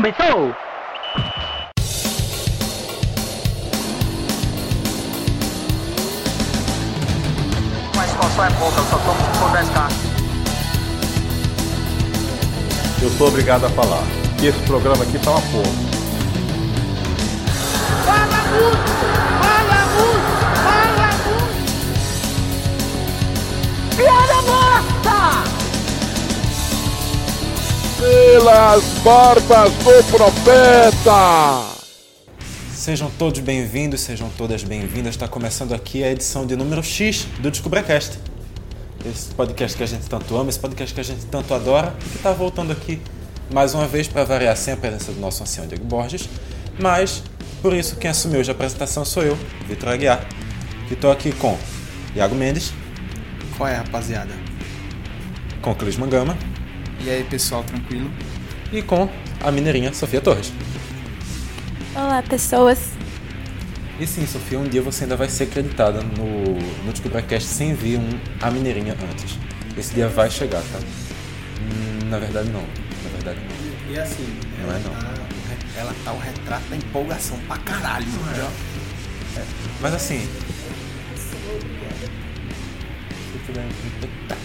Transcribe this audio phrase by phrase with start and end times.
[0.00, 0.54] Começou!
[7.98, 9.92] A expansão é pouca, eu só tomo por 10k.
[13.02, 14.02] Eu sou obrigado a falar
[14.38, 15.74] que esse programa aqui tá uma porra.
[18.06, 19.09] Fala muito!
[28.00, 31.66] Pelas barbas do profeta!
[32.72, 35.10] Sejam todos bem-vindos, sejam todas bem-vindas.
[35.14, 38.18] Está começando aqui a edição de número X do DescubraCast.
[39.04, 42.08] Esse podcast que a gente tanto ama, esse podcast que a gente tanto adora e
[42.08, 43.02] que está voltando aqui
[43.52, 46.26] mais uma vez para variar sem a presença do nosso ancião Diego Borges.
[46.78, 47.22] Mas,
[47.60, 50.26] por isso, quem assumiu hoje a apresentação sou eu, Vitor Aguiar,
[50.88, 51.58] que estou aqui com
[52.16, 52.72] Iago Mendes,
[53.58, 54.32] Qual é, rapaziada?
[55.60, 56.34] com Clis Mangama
[57.04, 58.10] E aí, pessoal, tranquilo?
[58.72, 59.08] e com
[59.42, 60.52] a mineirinha Sofia Torres.
[61.94, 62.78] Olá, pessoas.
[63.98, 67.98] E sim, Sofia, um dia você ainda vai ser acreditada no, no DescubraCast sem vir
[67.98, 68.08] um
[68.40, 69.36] A Mineirinha antes.
[69.76, 70.78] Esse dia vai chegar, tá?
[70.78, 72.60] Hum, na verdade, não.
[72.62, 73.92] Na verdade, não.
[73.92, 75.80] E assim, Não é não.
[75.80, 78.06] ela tá o retrato da empolgação pra caralho.
[78.36, 78.48] já.
[79.80, 80.26] Mas assim.
[81.16, 81.34] Se
[83.34, 83.64] eu puder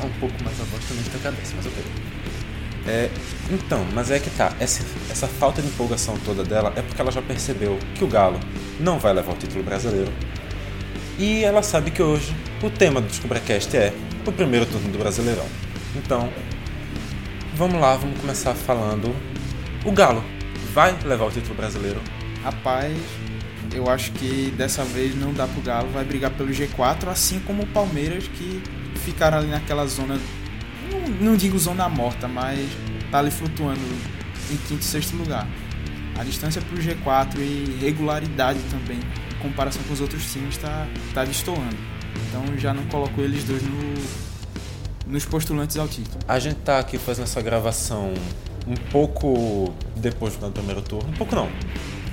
[0.04, 1.84] um pouco mais a voz também está cabeça, mas ok.
[2.88, 3.10] É,
[3.50, 4.54] então, mas é que tá.
[4.60, 8.40] Essa, essa falta de empolgação toda dela é porque ela já percebeu que o Galo
[8.80, 10.12] não vai levar o título brasileiro.
[11.18, 13.94] E ela sabe que hoje o tema do DescubraCast é
[14.26, 15.46] o primeiro turno do Brasileirão.
[15.96, 16.30] Então,
[17.56, 19.16] vamos lá, vamos começar falando.
[19.86, 20.24] O Galo
[20.74, 22.02] vai levar o título brasileiro?
[22.44, 22.98] Rapaz,
[23.74, 27.64] eu acho que dessa vez não dá pro Galo, vai brigar pelo G4, assim como
[27.64, 28.62] o Palmeiras, que
[28.96, 30.20] ficaram ali naquela zona,
[30.92, 32.60] não, não digo zona morta, mas
[33.12, 33.82] tá ali flutuando
[34.52, 35.48] em quinto e sexto lugar.
[36.18, 41.26] A distância pro G4 e regularidade também, em comparação com os outros times, tá, tá
[41.26, 41.76] destoando.
[42.28, 43.94] Então já não colocou eles dois no,
[45.08, 46.20] nos postulantes ao título.
[46.28, 48.14] A gente tá aqui fazendo essa gravação
[48.68, 51.10] um pouco depois do primeiro turno.
[51.10, 51.50] Um pouco não.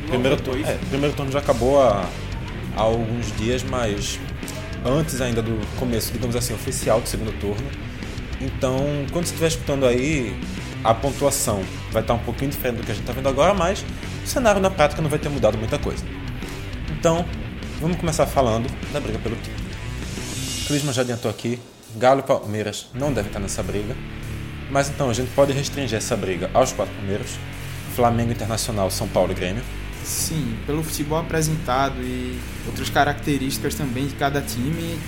[0.06, 2.04] Primeiro turno, é, primeiro turno já acabou há,
[2.76, 4.18] há alguns dias, mas
[4.84, 7.91] antes ainda do começo, digamos assim, oficial do segundo turno.
[8.42, 10.36] Então, quando você estiver escutando aí,
[10.82, 13.84] a pontuação vai estar um pouquinho diferente do que a gente está vendo agora, mas
[14.24, 16.04] o cenário na prática não vai ter mudado muita coisa.
[16.90, 17.24] Então,
[17.80, 19.62] vamos começar falando da briga pelo título.
[20.66, 21.60] Clisman já adiantou aqui,
[21.96, 23.94] Galo e Palmeiras não devem estar nessa briga.
[24.70, 27.38] Mas então a gente pode restringir essa briga aos quatro primeiros:
[27.94, 29.62] Flamengo Internacional, São Paulo e Grêmio.
[30.02, 34.98] Sim, pelo futebol apresentado e outras características também de cada time,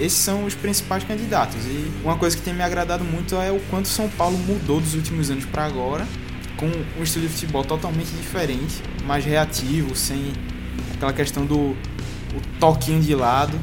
[0.00, 1.64] esses são os principais candidatos.
[1.66, 4.94] E uma coisa que tem me agradado muito é o quanto São Paulo mudou dos
[4.94, 6.06] últimos anos para agora,
[6.56, 6.66] com
[6.98, 10.32] um estilo de futebol totalmente diferente, mais reativo, sem
[10.94, 11.76] aquela questão do
[12.60, 13.58] toquinho de lado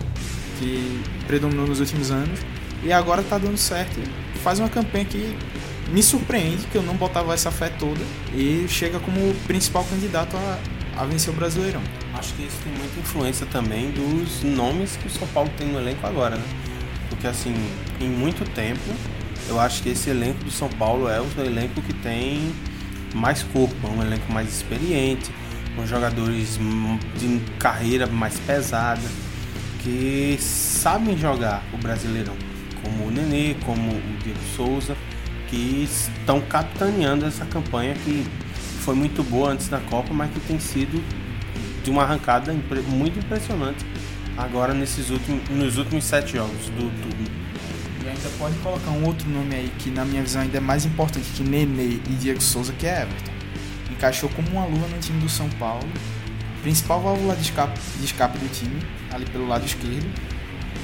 [0.59, 2.39] que predominou nos últimos anos.
[2.83, 3.99] E agora tá dando certo.
[4.43, 5.37] Faz uma campanha que
[5.91, 8.01] me surpreende, que eu não botava essa fé toda,
[8.33, 10.57] e chega como principal candidato a,
[10.97, 11.81] a vencer o Brasileirão.
[12.13, 15.79] Acho que isso tem muita influência também dos nomes que o São Paulo tem no
[15.79, 16.43] elenco agora, né?
[17.09, 17.53] Porque assim,
[17.99, 18.81] em muito tempo,
[19.47, 22.53] eu acho que esse elenco do São Paulo é o elenco que tem
[23.13, 25.31] mais corpo, é um elenco mais experiente,
[25.75, 26.57] com jogadores
[27.17, 29.01] de carreira mais pesada,
[29.83, 32.35] que sabem jogar o Brasileirão,
[32.81, 34.97] como o Nenê, como o Diego Souza,
[35.49, 38.25] que estão capitaneando essa campanha que
[38.85, 41.03] foi muito boa antes da Copa, mas que tem sido
[41.83, 42.53] de uma arrancada
[42.87, 43.83] muito impressionante
[44.37, 47.45] agora nesses últimos, nos últimos sete jogos do turno.
[48.03, 50.85] E ainda pode colocar um outro nome aí que na minha visão ainda é mais
[50.85, 53.31] importante que Nenê e Diego Souza, que é Everton.
[53.91, 55.87] Encaixou como uma luva no time do São Paulo,
[56.61, 58.79] principal válvula de escape, de escape do time,
[59.11, 60.05] ali pelo lado esquerdo.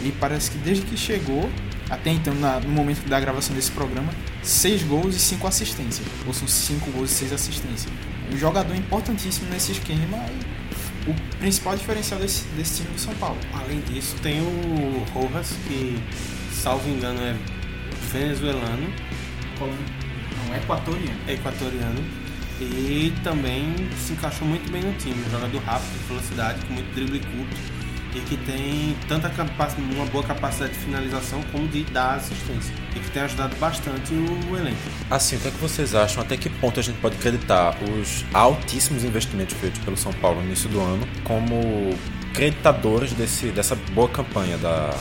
[0.03, 1.47] E parece que desde que chegou,
[1.91, 6.07] até então, na- no momento da gravação desse programa, seis gols e cinco assistências.
[6.25, 7.91] Ou são cinco gols e seis assistências.
[8.33, 10.17] Um jogador importantíssimo nesse esquema
[11.05, 13.37] e o principal diferencial desse, desse time do São Paulo.
[13.53, 16.01] Além disso, tem o Rojas, que,
[16.53, 17.35] salvo engano, é
[18.11, 18.87] venezuelano,
[19.59, 21.19] Não é equatoriano.
[21.27, 22.03] é equatoriano,
[22.59, 25.15] e também se encaixou muito bem no time.
[25.27, 27.55] Um jogador rápido, de velocidade, com muito drible curto,
[28.13, 29.31] e que tem tanta
[29.77, 32.73] uma boa capacidade de finalização como de dar assistência.
[32.95, 34.77] E que tem ajudado bastante o elenco.
[35.09, 36.21] Assim, o que é que vocês acham?
[36.21, 40.47] Até que ponto a gente pode acreditar os altíssimos investimentos feitos pelo São Paulo no
[40.47, 41.95] início do ano como
[42.33, 44.93] creditadores desse, dessa boa campanha da,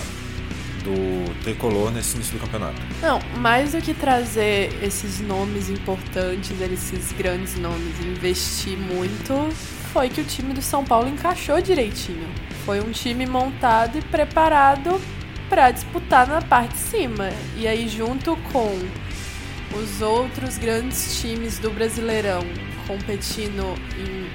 [0.82, 2.80] do tricolor nesse início do campeonato.
[3.00, 9.48] Não, mais do que trazer esses nomes importantes, esses grandes nomes, investir muito,
[9.92, 12.28] foi que o time do São Paulo encaixou direitinho.
[12.64, 15.00] Foi um time montado e preparado
[15.48, 17.30] para disputar na parte de cima.
[17.56, 18.78] E aí, junto com
[19.76, 22.44] os outros grandes times do Brasileirão
[22.86, 24.30] competindo em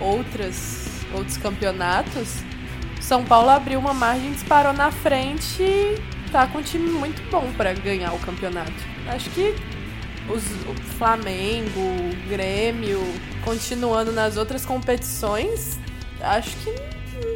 [0.00, 2.42] outras, outros campeonatos,
[3.00, 7.52] São Paulo abriu uma margem, disparou na frente e tá com um time muito bom
[7.56, 8.72] para ganhar o campeonato.
[9.08, 9.54] Acho que
[10.30, 13.00] os, o Flamengo, o Grêmio,
[13.44, 15.78] continuando nas outras competições,
[16.20, 16.70] acho que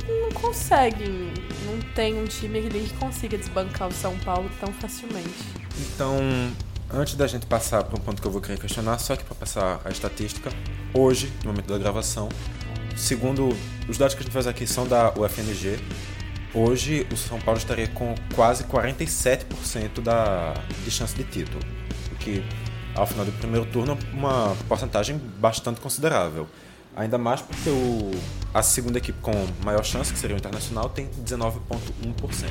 [0.09, 1.33] não conseguem.
[1.67, 5.31] Não tem um time ali que consiga desbancar o São Paulo tão facilmente.
[5.79, 6.19] Então,
[6.93, 9.35] antes da gente passar para um ponto que eu vou querer questionar, só que para
[9.35, 10.51] passar a estatística,
[10.93, 12.29] hoje, no momento da gravação,
[12.97, 13.57] segundo
[13.89, 15.79] os dados que a gente faz aqui são da UFNG,
[16.53, 20.55] hoje o São Paulo estaria com quase 47% da,
[20.85, 21.61] de chance de título,
[22.13, 22.43] o que
[22.95, 26.47] ao final do primeiro turno uma porcentagem bastante considerável.
[26.97, 28.11] Ainda mais porque o,
[28.53, 29.33] a segunda equipe com
[29.65, 32.51] maior chance, que seria o Internacional, tem 19,1%.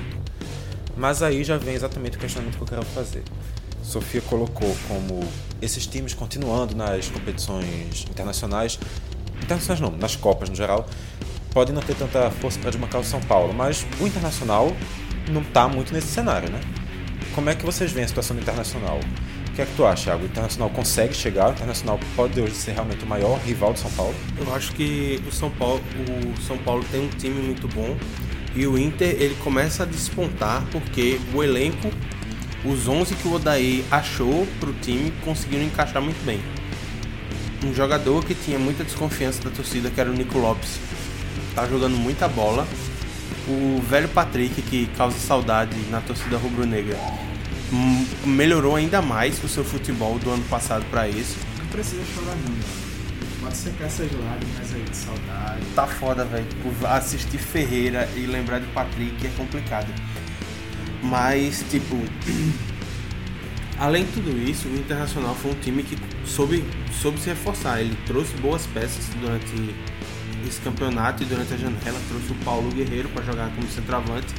[0.95, 3.23] Mas aí já vem exatamente o questionamento que eu quero fazer.
[3.83, 5.27] Sofia colocou como
[5.61, 8.79] esses times continuando nas competições internacionais,
[9.41, 10.87] internacionais não, nas Copas no geral,
[11.51, 14.71] podem não ter tanta força para desmarcar o São Paulo, mas o Internacional
[15.31, 16.59] não está muito nesse cenário, né?
[17.33, 18.99] Como é que vocês veem a situação do Internacional?
[19.59, 20.23] Que é que tu acha, Thiago?
[20.23, 21.49] O Internacional consegue chegar?
[21.49, 24.15] O Internacional pode hoje ser realmente o maior rival do São Paulo?
[24.37, 25.83] Eu acho que o São Paulo,
[26.33, 27.97] o São Paulo tem um time muito bom
[28.55, 31.91] e o Inter ele começa a despontar porque o elenco,
[32.63, 36.39] os 11 que o Odaí achou para o time, conseguiram encaixar muito bem.
[37.61, 40.79] Um jogador que tinha muita desconfiança da torcida, que era o Nico Lopes,
[41.53, 42.65] tá jogando muita bola.
[43.45, 46.97] O velho Patrick, que causa saudade na torcida rubro-negra,
[48.25, 51.37] melhorou ainda mais o seu futebol do ano passado para esse.
[51.57, 52.89] Não precisa chorar mano.
[53.41, 55.65] Pode secar essas lágrimas aí de saudade.
[55.73, 56.45] Tá foda, velho.
[56.87, 59.87] Assistir Ferreira e lembrar de Patrick é complicado.
[61.01, 61.95] Mas, tipo,
[63.79, 66.65] além de tudo isso, o Internacional foi um time que soube,
[67.01, 67.79] soube se reforçar.
[67.79, 69.73] Ele trouxe boas peças durante
[70.45, 71.99] esse campeonato e durante a janela.
[72.09, 74.33] Trouxe o Paulo Guerreiro para jogar como centroavante,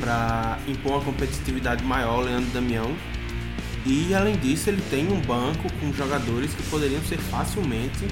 [0.00, 2.94] para impor uma competitividade maior, Leandro Damião.
[3.84, 8.06] E além disso, ele tem um banco com jogadores que poderiam ser facilmente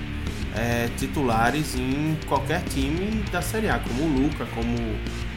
[0.55, 4.77] é, titulares em qualquer time da Série A, como o Luca, como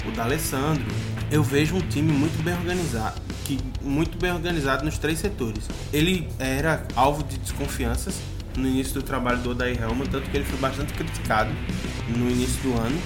[0.07, 0.85] o D'Alessandro.
[1.31, 5.67] Eu vejo um time muito bem organizado, que muito bem organizado nos três setores.
[5.91, 8.19] Ele era alvo de desconfianças
[8.55, 11.49] no início do trabalho do Odair Helman, tanto que ele foi bastante criticado
[12.07, 12.97] no início do ano.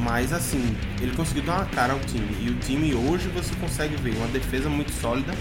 [0.00, 2.36] Mas assim, ele conseguiu dar uma cara ao time.
[2.40, 5.34] E o time hoje você consegue ver uma defesa muito sólida,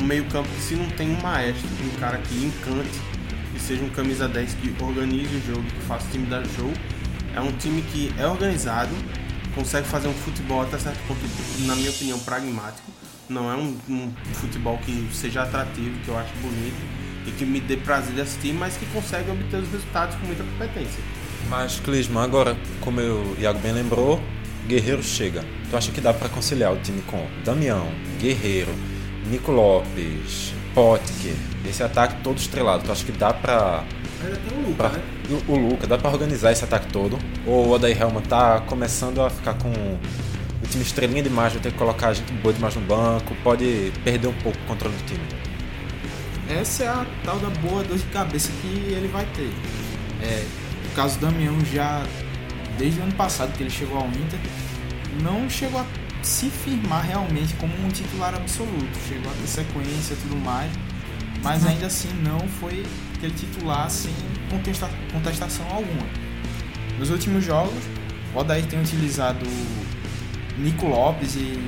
[0.00, 3.00] um meio-campo que se não tem um maestro, um cara que encante,
[3.52, 6.72] que seja um camisa 10 que organize o jogo, que faça o time dar show.
[7.34, 8.94] É um time que é organizado,
[9.54, 11.20] consegue fazer um futebol até certo ponto,
[11.66, 12.90] na minha opinião, pragmático.
[13.28, 17.60] Não é um, um futebol que seja atrativo, que eu acho bonito e que me
[17.60, 21.02] dê prazer de assistir, mas que consegue obter os resultados com muita competência.
[21.52, 24.18] Mas, Clisman, agora, como o Iago bem lembrou,
[24.66, 25.44] Guerreiro chega.
[25.68, 27.88] Tu acha que dá para conciliar o time com Damião,
[28.18, 28.74] Guerreiro,
[29.26, 31.34] Nico Lopes, Potker,
[31.68, 32.84] esse ataque todo estrelado?
[32.84, 35.02] Tu acha que dá tem o Luca, pra né?
[35.46, 37.18] o, o Luca, dá pra organizar esse ataque todo?
[37.46, 41.72] Ou o Odair Helman tá começando a ficar com o time estrelinha demais, vai ter
[41.72, 45.20] que colocar gente boa demais no banco, pode perder um pouco o controle do time?
[46.48, 49.52] Essa é a tal da boa dor de cabeça que ele vai ter.
[50.22, 50.61] É,
[50.92, 52.04] o caso do Damião já,
[52.78, 54.38] desde o ano passado que ele chegou ao Inter,
[55.22, 55.86] não chegou a
[56.22, 58.98] se firmar realmente como um titular absoluto.
[59.08, 60.70] Chegou a ter sequência e tudo mais,
[61.42, 62.84] mas ainda assim não foi
[63.16, 64.12] aquele titular sem
[64.50, 66.06] contesta contestação alguma.
[66.98, 67.82] Nos últimos jogos,
[68.34, 69.46] o Odair tem utilizado
[70.58, 71.58] Nico Lopes e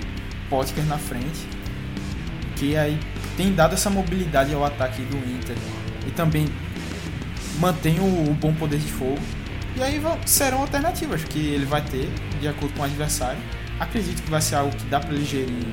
[0.50, 1.48] Potker na frente,
[2.56, 3.00] que aí
[3.38, 5.56] tem dado essa mobilidade ao ataque do Inter
[6.06, 6.46] e também
[7.58, 9.20] mantém o, o bom poder de fogo.
[9.76, 12.08] E aí vão, serão alternativas que ele vai ter
[12.40, 13.40] de acordo com o adversário.
[13.80, 15.64] Acredito que vai ser algo que dá para ele gerir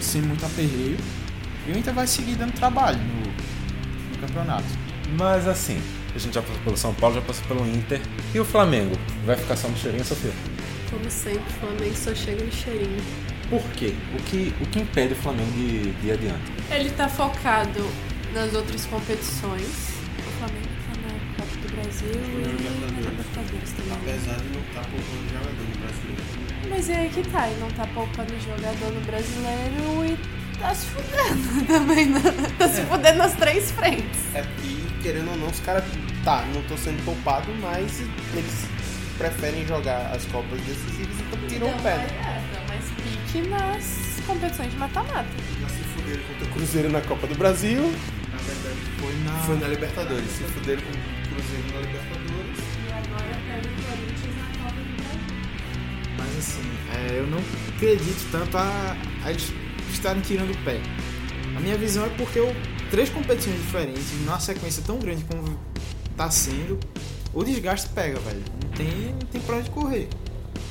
[0.00, 0.98] sem muito aperreio.
[1.66, 4.66] E o Inter vai seguir dando trabalho no, no campeonato.
[5.18, 5.80] Mas assim,
[6.14, 8.00] a gente já passou pelo São Paulo, já passou pelo Inter.
[8.34, 8.96] E o Flamengo?
[9.24, 10.32] Vai ficar só no cheirinho, Sofia?
[10.90, 13.02] Como sempre, o Flamengo só chega no cheirinho.
[13.48, 13.94] Por quê?
[14.14, 16.52] O que, o que impede o Flamengo de, de ir adiante?
[16.70, 17.84] Ele tá focado
[18.34, 19.95] nas outras competições.
[21.96, 23.92] Brasil e na Libertadores também.
[23.92, 26.68] Apesar de não estar poupando jogador no brasileiro.
[26.68, 30.86] Mas é aí que tá, e não tá poupando jogador no brasileiro e tá se
[30.86, 32.20] fudendo também, né?
[32.58, 34.20] Tá se fudendo nas três frentes.
[34.34, 35.84] É que, querendo ou não, os caras,
[36.24, 38.00] tá, não tô sendo poupado, mas
[38.34, 38.66] eles
[39.16, 41.92] preferem jogar as Copas decisivas e então tiram o pé.
[41.94, 45.26] É, dá mais pique nas competições de mata-mata.
[45.62, 49.32] Já se fuderam contra o Cruzeiro na Copa do Brasil, Na verdade, foi na.
[49.44, 50.28] foi na Libertadores.
[50.30, 52.58] Se fuderam com o Cruzeiro na Libertadores.
[52.86, 55.36] E agora pega o Corinthians na Copa do Brasil.
[56.16, 56.62] Mas assim,
[56.94, 57.38] é, eu não
[57.74, 59.52] acredito tanto a, a eles
[59.92, 60.80] estarem tirando o pé.
[61.54, 62.54] A minha visão é porque eu,
[62.90, 65.58] três competições diferentes, numa sequência tão grande como
[66.16, 66.80] tá sendo,
[67.34, 68.42] o desgaste pega, velho.
[68.62, 70.08] Não tem, não tem pra onde correr.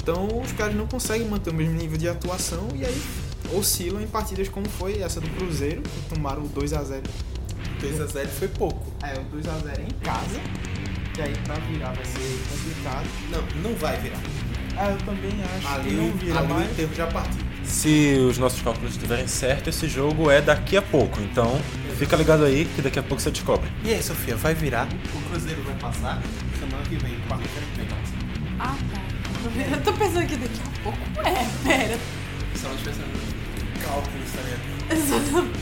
[0.01, 3.01] Então os caras não conseguem manter o mesmo nível de atuação e aí
[3.53, 7.03] oscilam em partidas como foi essa do Cruzeiro, que tomaram o 2x0.
[7.93, 8.93] 2x0 foi pouco.
[9.03, 10.39] É, o 2x0 em casa.
[11.17, 13.07] E aí pra virar vai ser complicado.
[13.31, 14.19] Não, não vai virar.
[14.77, 16.71] Ah, eu também acho Ali, que não vira ali o mais.
[16.71, 17.45] enterro já partiu.
[17.63, 21.21] Se os nossos cálculos estiverem certos, esse jogo é daqui a pouco.
[21.21, 21.59] Então,
[21.97, 23.71] fica ligado aí que daqui a pouco você descobre.
[23.85, 24.87] E aí, Sofia, vai virar?
[25.15, 26.21] O Cruzeiro vai passar?
[26.59, 27.87] Semana que vem, quarta-feira que vem.
[28.59, 29.01] Ah, tá.
[29.71, 30.97] Eu tô pensando que daqui a pouco.
[31.19, 31.97] É, pera.
[32.55, 32.99] Só não tivesse
[33.83, 34.91] cálculos, tá ligado?
[34.91, 35.59] Exatamente.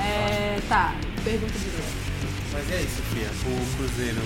[0.00, 0.94] É, tá.
[1.24, 2.08] Pergunta de novo.
[2.52, 3.28] Mas e aí, Sofia?
[3.46, 4.22] O Cruzeiro.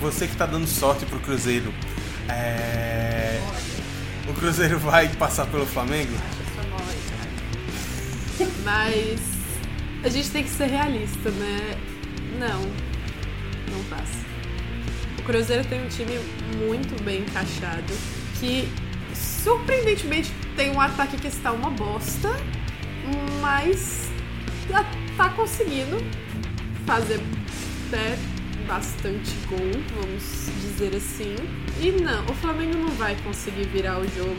[0.00, 1.72] Você que tá dando sorte pro Cruzeiro.
[2.28, 3.40] É.
[4.28, 6.12] O Cruzeiro vai passar pelo Flamengo?
[8.64, 9.20] Mas
[10.04, 11.78] a gente tem que ser realista, né?
[12.38, 12.60] Não,
[13.72, 14.18] não passa.
[15.18, 16.18] O Cruzeiro tem um time
[16.56, 17.92] muito bem encaixado
[18.38, 18.68] que
[19.14, 22.30] surpreendentemente tem um ataque que está uma bosta,
[23.40, 24.07] mas
[25.16, 25.96] tá conseguindo
[26.86, 27.20] fazer
[27.88, 28.16] até
[28.66, 31.34] bastante gol, vamos dizer assim.
[31.80, 34.34] E não, o Flamengo não vai conseguir virar o jogo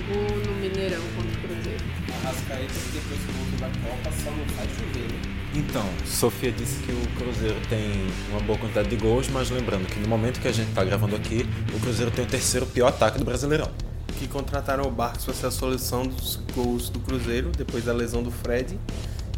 [0.46, 1.84] no Mineirão contra o Cruzeiro.
[2.24, 5.40] Arrascaeta, depois que voltou da Copa, só não faz chover, né?
[5.56, 10.00] Então, Sofia disse que o Cruzeiro tem uma boa quantidade de gols, mas lembrando que
[10.00, 11.44] no momento que a gente tá gravando aqui,
[11.74, 13.72] o Cruzeiro tem o terceiro pior ataque do Brasileirão.
[14.20, 18.22] Que contrataram o Barcos para ser a solução dos gols do Cruzeiro, depois da lesão
[18.22, 18.78] do Fred.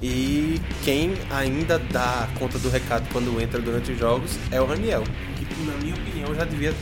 [0.01, 5.03] E quem ainda dá conta do recado quando entra durante os jogos é o Raniel,
[5.37, 6.73] que na minha opinião já devia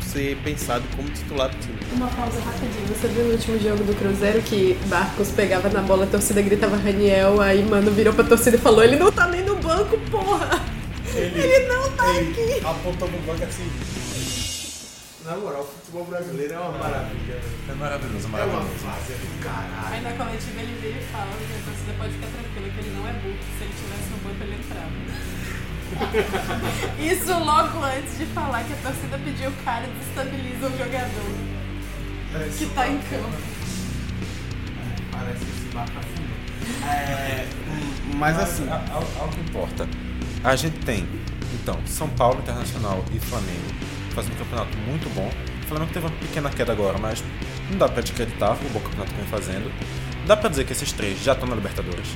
[0.00, 1.76] ser pensado como titular do time.
[1.92, 2.86] Uma pausa rapidinho.
[2.88, 6.76] Você viu no último jogo do Cruzeiro que Barcos pegava na bola, a torcida gritava
[6.76, 10.60] Raniel, aí mano virou pra torcida e falou: ele não tá nem no banco, porra!
[11.14, 12.64] Ele, não tá aqui!
[12.64, 13.68] apontou no banco assim.
[15.24, 17.40] Na moral, o futebol brasileiro é uma maravilha.
[17.68, 19.94] É maravilhoso, É uma fase do caralho.
[19.94, 22.90] Aí na coletiva ele vira e fala que a torcida pode ficar tranquila, que ele
[22.96, 24.90] não é burro, se ele tivesse no banco ele entrava.
[26.98, 31.30] Isso logo antes de falar que a torcida pediu o cara e desestabiliza o jogador
[32.58, 33.36] que tá em campo.
[35.12, 36.88] Parece que esse barco afundou.
[36.90, 37.46] É,
[38.16, 39.86] mas assim, al- algo que importa.
[40.42, 41.06] A gente tem,
[41.54, 45.30] então, São Paulo Internacional e Flamengo fazendo um campeonato muito bom.
[45.62, 47.22] O Flamengo teve uma pequena queda agora, mas
[47.70, 49.72] não dá pra desacreditar o bom campeonato que vem fazendo.
[50.26, 52.08] Dá pra dizer que esses três já estão na Libertadores.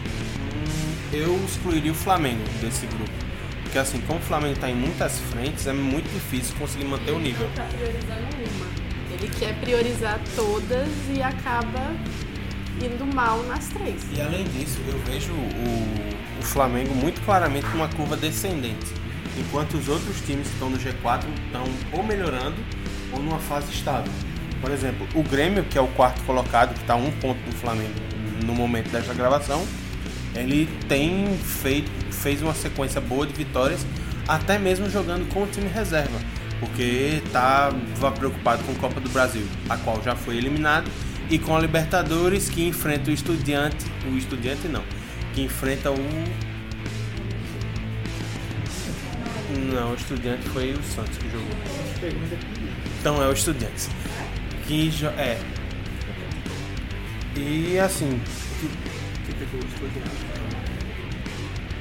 [1.12, 3.10] eu excluiria o Flamengo desse grupo.
[3.62, 7.18] Porque assim, como o Flamengo tá em muitas frentes, é muito difícil conseguir manter o
[7.18, 7.46] nível.
[7.46, 8.20] Ele tá priorizando
[8.54, 8.86] uma.
[9.12, 11.94] Ele quer priorizar todas e acaba
[12.82, 14.02] indo mal nas três.
[14.14, 18.86] E além disso, eu vejo o, o Flamengo muito claramente numa curva descendente.
[19.38, 22.56] Enquanto os outros times que estão no G4 estão ou melhorando
[23.12, 24.12] ou numa fase estável.
[24.60, 27.52] Por exemplo, o Grêmio, que é o quarto colocado, que está a um ponto do
[27.52, 27.94] Flamengo
[28.44, 29.66] no momento desta gravação,
[30.34, 33.86] ele tem feito, fez uma sequência boa de vitórias,
[34.28, 36.18] até mesmo jogando com o time reserva,
[36.60, 40.90] porque estava preocupado com a Copa do Brasil, a qual já foi eliminado,
[41.30, 44.82] e com a Libertadores, que enfrenta o Estudiante, o Estudiante não,
[45.34, 45.98] que enfrenta o
[49.72, 51.48] não, o Estudiante foi o Santos que jogou.
[53.00, 53.88] Então é o Estudiantes.
[54.66, 55.38] Que jo- é.
[57.36, 58.20] E assim,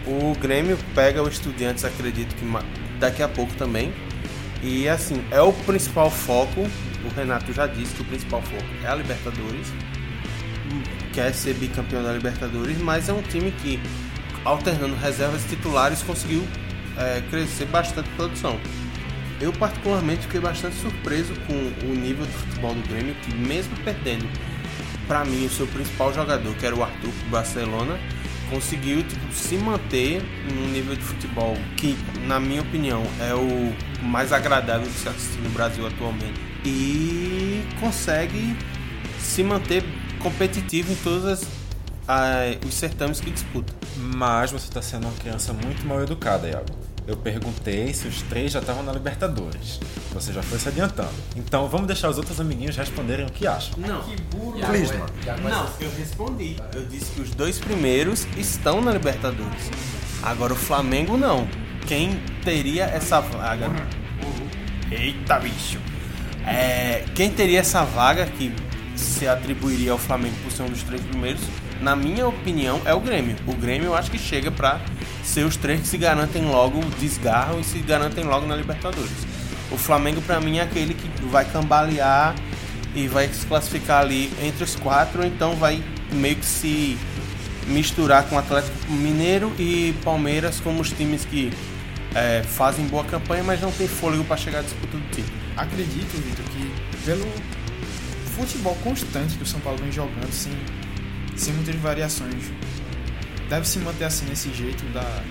[0.06, 2.46] o Grêmio pega o Estudiantes, acredito que
[3.00, 3.94] daqui a pouco também.
[4.62, 6.62] E assim, é o principal foco.
[6.62, 9.68] O Renato já disse que o principal foco é a Libertadores.
[11.14, 13.80] Quer ser bicampeão da Libertadores, mas é um time que,
[14.44, 16.44] alternando reservas titulares, conseguiu
[16.98, 18.60] é, crescer bastante a produção.
[19.40, 21.54] Eu particularmente fiquei bastante surpreso com
[21.86, 24.26] o nível do futebol do Grêmio, que mesmo perdendo
[25.08, 28.00] para mim o seu principal jogador, que era o Arthur do Barcelona,
[28.50, 30.22] conseguiu tipo, se manter
[30.54, 31.98] num nível de futebol que,
[32.28, 33.74] na minha opinião, é o
[34.04, 36.40] mais agradável de se assistir no Brasil atualmente.
[36.64, 38.56] E consegue
[39.20, 39.84] se manter
[40.20, 41.48] competitivo em todos as,
[42.66, 43.74] os certames que disputa.
[43.98, 46.86] Mas você está sendo uma criança muito mal educada, Iago.
[47.08, 49.80] Eu perguntei se os três já estavam na Libertadores.
[50.12, 51.14] Você já foi se adiantando.
[51.36, 53.78] Então vamos deixar os outros amiguinhos responderem o que acham.
[53.78, 54.02] Não,
[54.72, 55.06] Clisma.
[55.44, 56.56] não, eu respondi.
[56.74, 59.70] Eu disse que os dois primeiros estão na Libertadores.
[60.24, 61.48] Agora o Flamengo não.
[61.86, 63.70] Quem teria essa vaga?
[64.92, 65.80] Eita bicho!
[66.46, 68.52] É, quem teria essa vaga que
[68.96, 71.42] se atribuiria ao Flamengo por ser um dos três primeiros?
[71.82, 73.36] Na minha opinião, é o Grêmio.
[73.46, 74.80] O Grêmio eu acho que chega pra
[75.24, 79.12] ser os três que se garantem logo, desgarram e se garantem logo na Libertadores.
[79.72, 82.36] O Flamengo, pra mim, é aquele que vai cambalear
[82.96, 86.98] e vai se classificar ali entre os quatro, então vai meio que se
[87.68, 91.52] misturar com o Atlético Mineiro e Palmeiras como os times que
[92.14, 95.38] é, fazem boa campanha, mas não tem fôlego para chegar à disputa do título.
[95.58, 97.28] Acredito, Vitor, que pelo
[98.38, 100.54] futebol constante que o São Paulo vem jogando, sem,
[101.36, 102.52] sem muitas variações,
[103.50, 105.24] deve se manter assim nesse jeito da,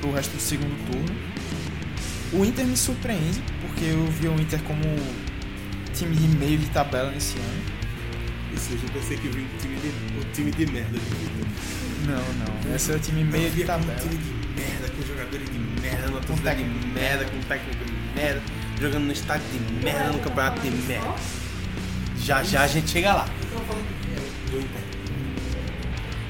[0.00, 1.16] pro resto do segundo turno.
[2.32, 4.82] O Inter me surpreende, porque eu vi o Inter como
[5.94, 7.80] time de meio de tabela nesse ano.
[8.54, 10.98] Isso, eu pensei que vi um time de, um time de merda.
[12.06, 12.74] Não, não.
[12.74, 13.94] Esse é o time meio de tabela.
[14.00, 18.42] time de merda, com jogadores de merda, numa torcida de merda, com técnico de merda,
[18.80, 21.14] jogando no estádio de merda, no campeonato de merda.
[22.18, 23.28] Já já a gente chega lá.
[24.50, 24.89] Do Inter.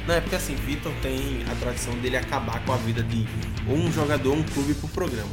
[0.06, 3.26] Não, é porque assim, Vitor tem a tradição dele acabar com a vida de
[3.68, 5.30] ou um jogador ou um clube pro programa.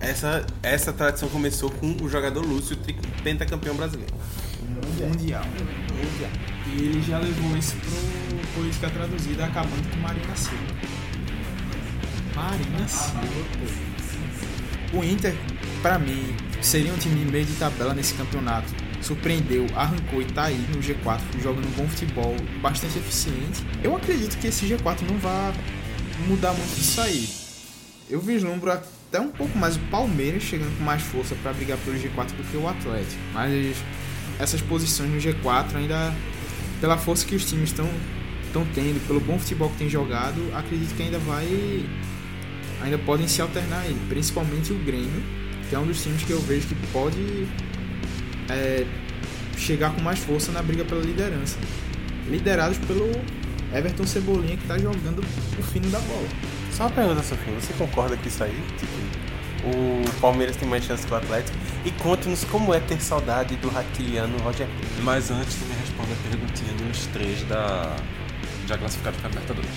[0.00, 2.76] Essa, essa tradição começou com o jogador Lúcio,
[3.22, 4.14] pentacampeão brasileiro.
[5.00, 5.44] Mundial.
[5.44, 6.30] Mundial.
[6.66, 10.64] E ele já levou isso pro Política Traduzida, acabando com Marina Silva.
[12.34, 13.20] Marina Silva,
[14.90, 14.98] pô.
[14.98, 15.34] O Inter,
[15.82, 18.85] pra mim, seria um time meio de tabela nesse campeonato.
[19.06, 23.64] Surpreendeu, arrancou e tá aí no G4, jogando bom futebol, bastante eficiente.
[23.80, 25.54] Eu acredito que esse G4 não vai
[26.26, 27.28] mudar muito isso aí.
[28.10, 31.96] Eu vislumbro até um pouco mais o Palmeiras chegando com mais força para brigar pelo
[31.96, 33.22] G4 do que o Atlético.
[33.32, 33.76] Mas
[34.40, 36.12] essas posições no G4 ainda
[36.80, 37.88] pela força que os times estão
[38.44, 41.84] estão tendo, pelo bom futebol que tem jogado, acredito que ainda vai
[42.82, 45.22] ainda podem se alternar aí, principalmente o Grêmio,
[45.68, 47.46] que é um dos times que eu vejo que pode
[48.48, 48.86] é,
[49.56, 51.58] chegar com mais força na briga pela liderança.
[52.28, 53.10] Liderados pelo
[53.74, 56.28] Everton Cebolinha que está jogando o fino da bola.
[56.72, 58.62] Só uma pergunta, Sofia, você concorda com isso aí?
[58.78, 58.96] Tipo,
[59.66, 61.56] o Palmeiras tem mais chance que o Atlético?
[61.84, 65.02] E conte-nos como é ter saudade do Raquiliano Roger Pinto.
[65.02, 67.96] Mas antes me responde a perguntinha dos três da
[68.66, 69.70] já classificados para Libertadores.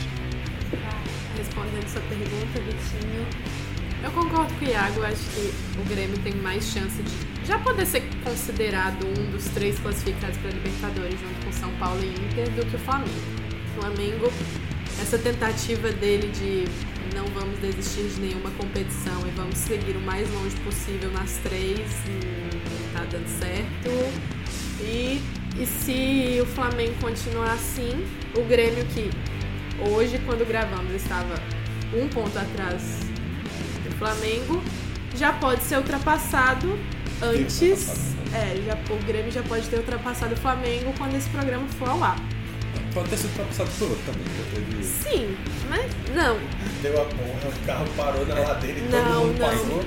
[1.37, 3.25] Respondendo sua pergunta, Vitinho,
[4.03, 5.03] eu concordo com o Iago.
[5.03, 9.79] Acho que o Grêmio tem mais chance de já poder ser considerado um dos três
[9.79, 13.09] classificados para Libertadores, junto com São Paulo e Inter, do que o Flamengo.
[13.77, 14.31] O Flamengo,
[15.01, 16.65] essa tentativa dele de
[17.15, 21.79] não vamos desistir de nenhuma competição e vamos seguir o mais longe possível nas três,
[21.79, 23.89] não tá dando certo.
[24.81, 25.19] E,
[25.59, 29.09] e se o Flamengo continuar assim, o Grêmio que
[29.89, 31.33] hoje, quando gravamos, estava
[31.93, 33.08] um ponto atrás
[33.99, 34.61] Flamengo,
[35.15, 36.79] já pode ser ultrapassado
[37.21, 37.61] antes.
[38.33, 42.03] É, já, o Grêmio já pode ter ultrapassado o Flamengo quando esse programa for ao
[42.03, 42.17] ar.
[42.93, 44.23] Pode ter sido ultrapassado por outro também.
[44.37, 45.37] já teve- Sim,
[45.69, 45.85] mas
[46.15, 46.39] não.
[46.81, 49.49] Deu a porra, o carro parou na ladeira e Não, todo mundo não.
[49.49, 49.85] passou.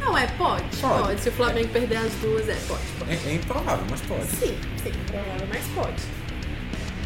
[0.00, 1.02] Não, é, pode, Pode.
[1.02, 1.20] pode.
[1.20, 3.10] Se o Flamengo perder as duas, é, pode, pode.
[3.10, 4.24] É, é improvável, mas pode.
[4.26, 6.02] Sim, sim, provável, mas pode.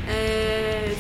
[0.08, 0.94] É,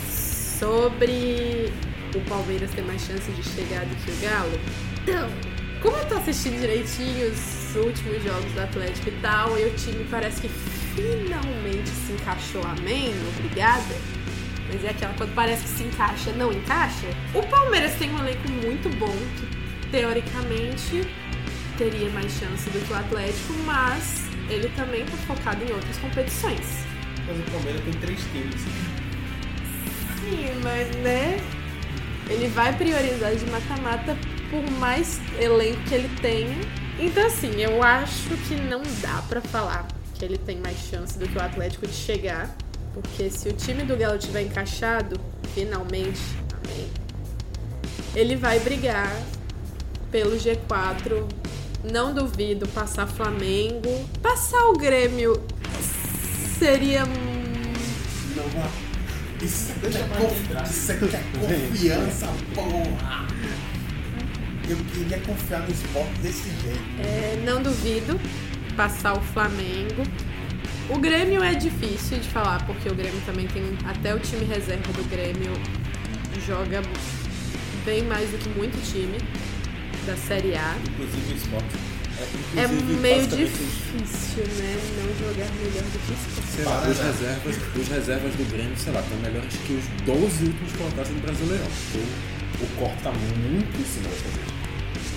[0.58, 1.72] sobre
[2.14, 4.58] o Palmeiras ter mais chance de chegar do que o Galo.
[5.02, 5.28] Então,
[5.80, 10.04] como eu tô assistindo direitinho os últimos jogos do Atlético e tal, e o time
[10.10, 12.62] parece que finalmente se encaixou.
[12.64, 13.14] Amém?
[13.36, 13.94] Obrigada.
[14.68, 17.06] Mas é aquela quando parece que se encaixa, não encaixa.
[17.34, 21.08] O Palmeiras tem um elenco muito bom, que teoricamente
[21.78, 26.84] teria mais chance do que o Atlético, mas ele também tá focado em outras competições.
[27.26, 28.60] Mas o Palmeiras tem três times.
[30.20, 31.40] Sim, mas né?
[32.28, 34.16] Ele vai priorizar de mata-mata
[34.50, 36.58] por mais elenco que ele tenha.
[36.98, 41.26] Então assim, eu acho que não dá pra falar que ele tem mais chance do
[41.26, 42.54] que o Atlético de chegar.
[42.92, 45.18] Porque se o time do Galo tiver encaixado,
[45.54, 46.20] finalmente,
[46.64, 46.88] amém,
[48.14, 49.10] ele vai brigar
[50.10, 51.24] pelo G4.
[51.90, 54.04] Não duvido passar Flamengo.
[54.20, 55.40] Passar o Grêmio
[56.58, 57.04] seria.
[57.04, 57.72] hum,
[59.40, 60.68] Isso, é conf...
[60.68, 60.96] Isso é
[61.38, 63.26] confiança, porra!
[64.70, 66.78] Eu queria confiar no esporte desse jeito.
[67.00, 68.20] É, não duvido
[68.76, 70.04] passar o Flamengo.
[70.88, 73.64] O Grêmio é difícil de falar, porque o Grêmio também tem.
[73.84, 75.52] Até o time reserva do Grêmio
[76.46, 76.82] joga
[77.84, 79.18] bem mais do que muito time
[80.06, 80.76] da Série A.
[80.88, 81.90] Inclusive o esporte.
[82.56, 84.76] É inclusive, meio difícil, né?
[85.02, 86.54] Não jogar melhor do que isso.
[86.54, 90.44] Sei lá, os reservas, os reservas do Grêmio, sei lá, estão melhores que os 12
[90.44, 91.66] últimos colocados do Brasileirão.
[91.66, 94.49] O, o corte tá muito em cima vez.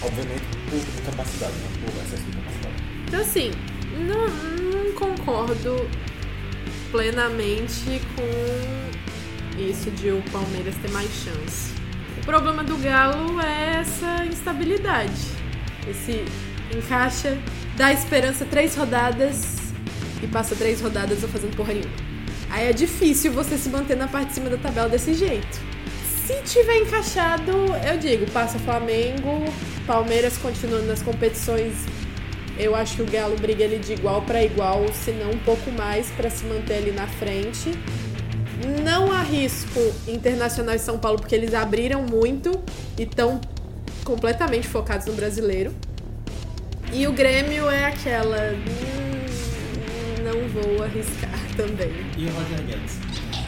[0.03, 2.83] Obviamente por capacidade, não por excesso de capacidade.
[3.07, 3.51] Então, assim,
[4.05, 5.89] não, não concordo
[6.91, 11.73] plenamente com isso de o Palmeiras ter mais chance.
[12.21, 15.13] O problema do Galo é essa instabilidade.
[15.87, 16.23] Esse
[16.75, 17.37] encaixa,
[17.75, 19.57] dá esperança três rodadas
[20.21, 21.93] e passa três rodadas não fazendo porra nenhuma.
[22.49, 25.59] Aí é difícil você se manter na parte de cima da tabela desse jeito.
[26.25, 27.51] Se tiver encaixado,
[27.85, 29.43] eu digo, passa Flamengo,
[29.85, 31.73] Palmeiras continuando nas competições.
[32.57, 35.71] Eu acho que o Galo briga ali de igual para igual, se não um pouco
[35.71, 37.71] mais para se manter ali na frente.
[38.83, 42.63] Não arrisco Internacional e São Paulo porque eles abriram muito
[42.97, 43.41] e estão
[44.03, 45.73] completamente focados no brasileiro.
[46.93, 48.53] E o Grêmio é aquela.
[48.53, 51.91] hum, não vou arriscar também.
[52.17, 52.99] E o Roger Guedes?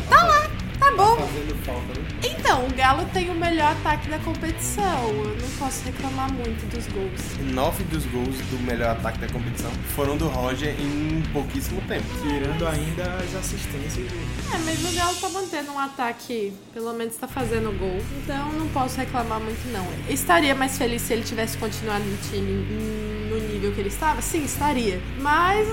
[0.09, 0.49] Tá lá,
[0.95, 1.17] bom.
[1.63, 2.05] Falta, né?
[2.23, 5.09] Então, o Galo tem o melhor ataque da competição.
[5.09, 7.53] Eu não posso reclamar muito dos gols.
[7.53, 12.05] Nove dos gols do melhor ataque da competição foram do Roger em pouquíssimo tempo.
[12.21, 14.11] Tirando ainda as assistências.
[14.53, 17.99] É, mas o Galo tá mantendo um ataque, pelo menos tá fazendo gol.
[18.23, 19.85] Então não posso reclamar muito, não.
[20.09, 24.21] Estaria mais feliz se ele tivesse continuado no time no nível que ele estava?
[24.21, 25.01] Sim, estaria.
[25.19, 25.67] Mas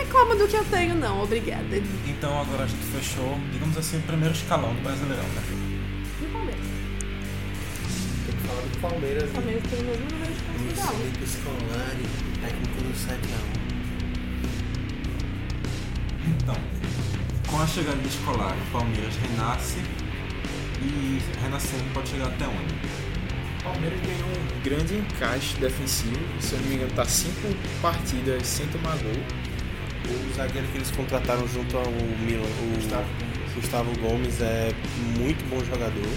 [0.00, 1.22] reclamo do que eu tenho, não.
[1.22, 1.76] Obrigada.
[1.76, 5.42] E Então agora a gente fechou, digamos assim, o primeiro escalão do Brasileirão, né?
[6.20, 6.66] o Palmeiras?
[8.26, 9.22] Tem que falar do Palmeiras.
[9.22, 9.32] O né?
[9.34, 10.98] Palmeiras tem o mesmo número de pontos Luiz que o Galo.
[10.98, 12.06] Felipe Scolari,
[12.40, 13.60] técnico do 7x1.
[16.28, 16.56] Então,
[17.48, 19.82] com a chegada de escolar, o Palmeiras renasce
[20.82, 22.74] e renascendo pode chegar até onde?
[23.60, 26.20] O Palmeiras ganhou um grande encaixe defensivo.
[26.40, 29.49] Se eu não me engano, tá cinco partidas sem tomar gol.
[30.08, 31.90] O zagueiro que eles contrataram junto ao
[32.24, 32.74] Milan, o
[33.54, 34.72] Gustavo, Gomes, é
[35.18, 36.08] muito bom jogador.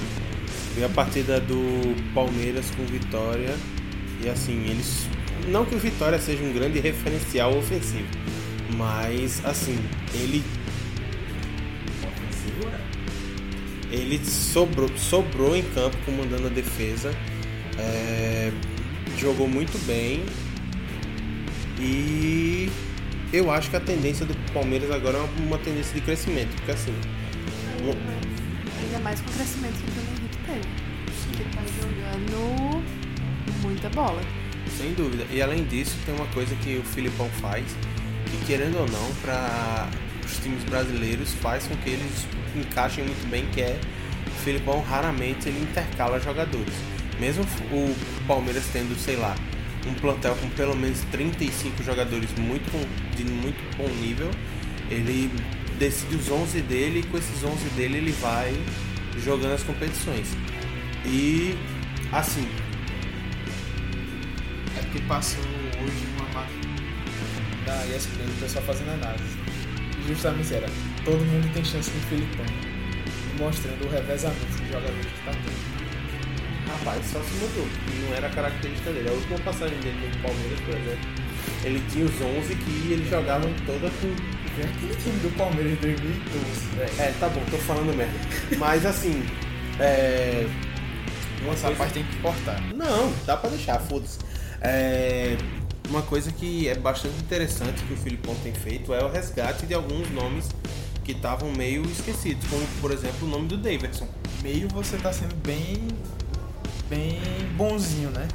[0.75, 3.55] Vi a partida do Palmeiras com Vitória
[4.23, 5.07] e assim, eles.
[5.47, 8.07] Não que o Vitória seja um grande referencial ofensivo,
[8.75, 9.77] mas assim,
[10.13, 10.43] ele.
[13.91, 17.13] Ele sobrou, sobrou em campo comandando a defesa.
[17.77, 18.51] é,
[19.17, 20.23] jogou muito bem.
[21.79, 22.69] E
[23.33, 26.93] eu acho que a tendência do Palmeiras agora é uma, tendência de crescimento, porque assim,
[28.79, 30.83] Ainda mais com o crescimento que o Bruno Henrique teve.
[31.33, 32.83] Ele tá jogando
[33.63, 34.21] muita bola.
[34.77, 35.25] sem dúvida.
[35.31, 37.65] E além disso, tem uma coisa que o Filipão faz,
[38.29, 39.89] que querendo ou não, para
[40.23, 43.79] os times brasileiros faz com que eles encaixem muito bem, que é
[44.27, 46.73] o Filipão raramente ele intercala jogadores.
[47.19, 47.95] Mesmo o
[48.27, 49.35] Palmeiras tendo, sei lá,
[49.87, 52.71] um plantel com pelo menos 35 jogadores muito
[53.15, 54.29] de muito bom nível,
[54.89, 55.29] ele
[55.77, 58.53] decide os 11 dele e com esses 11 dele ele vai
[59.23, 60.27] jogando as competições.
[61.05, 61.55] E
[62.11, 62.47] assim,
[64.77, 66.73] É porque passou hoje uma máquina
[67.65, 69.37] da ESPN, o pessoal fazendo análise.
[70.07, 70.67] Justamente era,
[71.05, 72.45] todo mundo tem chance no Filipão.
[73.37, 75.72] Mostrando o revezamento dos jogadores que tá tendo.
[76.83, 77.67] Rapaz, só se mudou.
[78.07, 79.09] Não era a característica dele.
[79.09, 81.09] A última passagem dele no Palmeiras, por exemplo,
[81.63, 84.43] ele tinha os 11 que ele jogava toda com.
[84.53, 86.91] Aquele time do Palmeiras de 2012, velho.
[86.99, 88.13] É, tá bom, tô falando merda.
[88.57, 89.23] Mas assim,
[89.79, 90.45] é.
[91.41, 92.61] Uma Essa coisa- parte tem que cortar.
[92.73, 94.19] Não, dá pra deixar, foda-se.
[94.61, 95.35] É,
[95.89, 99.73] Uma coisa que é bastante interessante que o Filipão tem feito é o resgate de
[99.73, 100.49] alguns nomes
[101.03, 104.07] que estavam meio esquecidos, como por exemplo o nome do Davidson.
[104.41, 105.87] Meio você tá sendo bem.
[106.89, 107.19] Bem
[107.55, 108.27] bonzinho, né?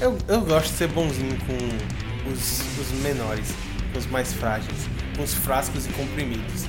[0.00, 3.52] Eu, eu gosto de ser bonzinho com os, os menores,
[3.92, 6.66] com os mais frágeis, com os frascos e comprimidos.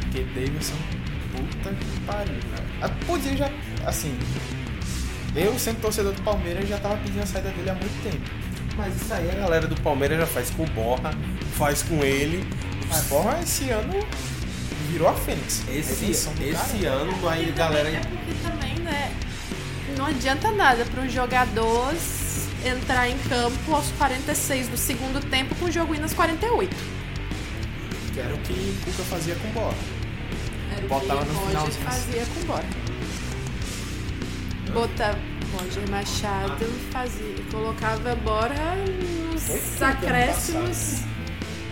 [0.00, 0.76] Porque Davidson,
[1.32, 2.64] puta que pariu, cara.
[2.82, 3.50] Ah, Podia já,
[3.86, 4.16] assim.
[5.34, 8.30] Eu, sendo torcedor do Palmeiras, já tava pedindo a saída dele há muito tempo.
[8.76, 11.12] Mas isso aí a galera do Palmeiras já faz com o Borra,
[11.56, 12.44] faz com ele.
[12.88, 13.94] Mas, porra, esse ano
[14.90, 15.62] virou a Fênix.
[15.68, 16.28] Esse, esse
[16.82, 16.94] cara.
[16.94, 17.88] ano aí a galera.
[17.88, 19.12] É porque também, né?
[20.00, 21.94] Não adianta nada para um jogador
[22.64, 26.74] entrar em campo aos 46 do segundo tempo com o jogo indo aos 48.
[28.14, 29.74] Que era o que o Cuca fazia com bola.
[30.74, 32.64] Era o Botava que no Roger fazia com Bora.
[34.72, 35.18] Botava
[35.52, 38.76] Roger Machado, fazia, colocava Bora
[39.34, 41.02] nos acréscimos.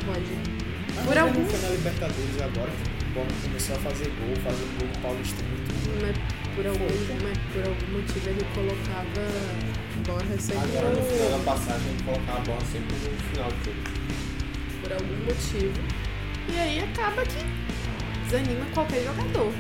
[0.07, 1.07] Roger.
[1.07, 5.49] Por algum, na Libertadores agora o Bono começou a fazer gol, fazer gol no Paulistano
[5.49, 5.99] e tudo.
[6.03, 6.89] mas por algum,
[7.53, 12.41] por algum motivo ele colocava Bora sempre Agora no final da passagem ele colocava a
[12.41, 14.83] bola sempre no final do jogo.
[14.83, 15.81] por algum motivo.
[16.53, 19.53] E aí acaba que desanima qualquer jogador.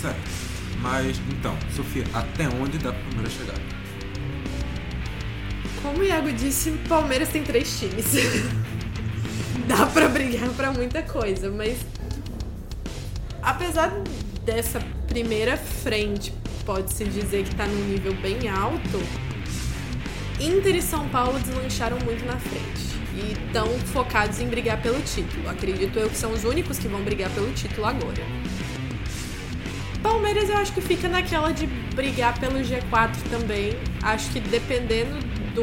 [0.00, 0.44] Certo.
[0.80, 3.62] Mas, então, Sofia, até onde dá pra primeira chegada?
[5.82, 8.04] Como o Iago disse, o Palmeiras tem três times.
[9.66, 11.78] Dá pra brigar pra muita coisa, mas
[13.42, 13.90] apesar
[14.44, 14.78] dessa
[15.14, 16.32] primeira frente,
[16.66, 19.00] pode-se dizer que tá num nível bem alto,
[20.40, 22.94] Inter e São Paulo deslancharam muito na frente.
[23.14, 25.48] E estão focados em brigar pelo título.
[25.48, 28.24] Acredito eu que são os únicos que vão brigar pelo título agora.
[30.02, 33.74] Palmeiras eu acho que fica naquela de brigar pelo G4 também.
[34.02, 35.14] Acho que dependendo
[35.54, 35.62] do,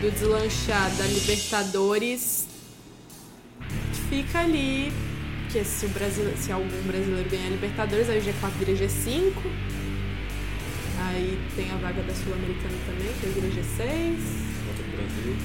[0.00, 2.48] do deslanchar da Libertadores,
[4.10, 4.92] fica ali.
[5.50, 9.32] Que se, o Brasil, se algum brasileiro ganhar a Libertadores, aí o G4 vira G5.
[11.06, 14.18] Aí tem a vaga da Sul-Americana também, que vira G6,
[14.66, 15.36] Volta do Brasil.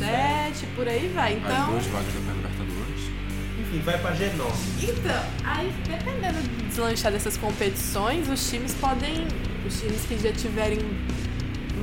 [0.00, 1.32] G7, por aí vai.
[1.34, 1.70] As Então.
[1.70, 3.02] duas vagas da Libertadores.
[3.60, 4.52] Enfim, vai pra G9.
[4.82, 9.26] Então, aí dependendo do deslanchar dessas competições, os times podem.
[9.66, 10.78] Os times que já tiverem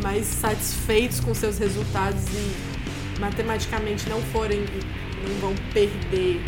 [0.03, 4.65] mais satisfeitos com seus resultados e matematicamente não forem.
[5.27, 6.41] não vão perder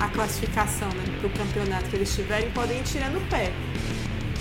[0.00, 3.52] a classificação né, pro campeonato que eles tiverem, podem ir tirando o pé.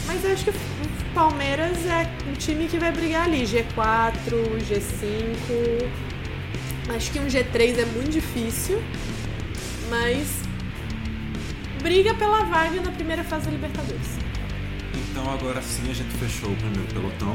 [0.05, 4.13] Mas eu acho que o Palmeiras é um time que vai brigar ali, G4,
[4.67, 5.89] G5.
[6.95, 8.81] Acho que um G3 é muito difícil
[9.93, 10.41] mas
[11.83, 14.17] briga pela vaga na primeira fase da Libertadores.
[15.11, 17.33] Então agora sim a gente fechou o primeiro pelotão.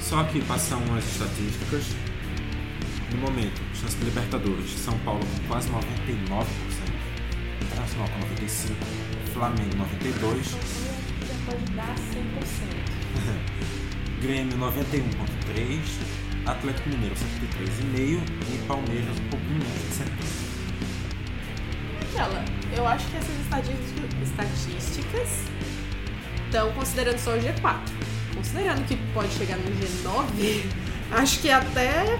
[0.00, 1.84] Só que passam umas estatísticas.
[3.12, 6.46] No momento, chance de Libertadores, São Paulo com quase 99%,
[7.90, 8.76] Internacional com 95%,
[9.32, 10.56] Flamengo 92%,
[11.26, 12.00] Já pode dar 100%.
[14.22, 18.22] Grêmio 91,3%, Atlético Mineiro 73,5%
[18.54, 20.10] e Palmeiras um pouquinho menos de 70%.
[22.12, 22.44] Aquela,
[22.76, 25.28] eu acho que essas estatísticas, estatísticas
[26.46, 27.80] estão considerando só o G4.
[28.34, 30.64] Considerando que pode chegar no G9,
[31.12, 32.18] acho que até.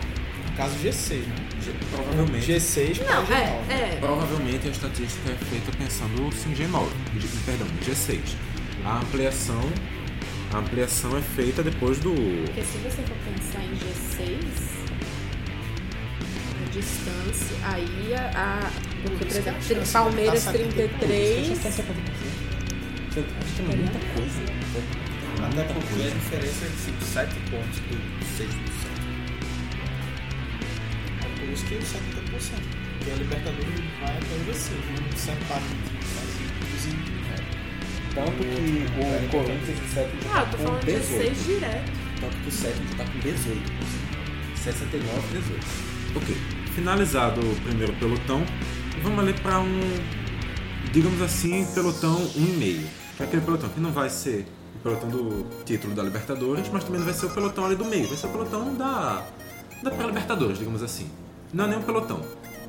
[0.50, 1.49] No caso G6, né?
[1.90, 2.46] Provavelmente.
[2.52, 3.32] G6 pra Não, G9.
[3.32, 3.96] é, é.
[4.00, 8.20] Provavelmente a estatística é feita pensando em G9, de- perdão, G6.
[8.84, 9.60] A ampliação,
[10.54, 12.12] a ampliação é feita depois do
[12.46, 14.38] Porque se você for pensar em G6,
[16.60, 18.30] a distância, aí a.
[18.36, 18.70] a
[19.92, 21.66] Palmeiras 33.
[21.66, 24.40] Acho que é muita coisa.
[25.42, 27.96] Até porque a diferença é de tipo, 7 pontos do
[28.36, 28.89] 6%.
[31.50, 31.82] É isso que é 70%.
[32.98, 35.60] Porque a Libertadores vai até o G6, não serve para
[38.14, 40.92] Tanto que o Corinthians e o 7 já Ah, eu tá tô com falando de
[40.92, 41.34] 18.
[41.34, 41.92] G6 direto.
[42.20, 43.72] Tanto que o 7 já tá com 18.
[44.54, 45.66] 69, 18.
[46.16, 46.36] Ok,
[46.74, 48.44] finalizado o primeiro pelotão,
[49.02, 49.80] vamos ali para um,
[50.92, 52.86] digamos assim, pelotão 1,5.
[53.16, 56.84] Que é aquele pelotão que não vai ser o pelotão do título da Libertadores, mas
[56.84, 59.26] também não vai ser o pelotão ali do meio, vai ser o pelotão da,
[59.82, 61.10] da pré-Libertadores, digamos assim.
[61.52, 62.20] Não é nem um pelotão.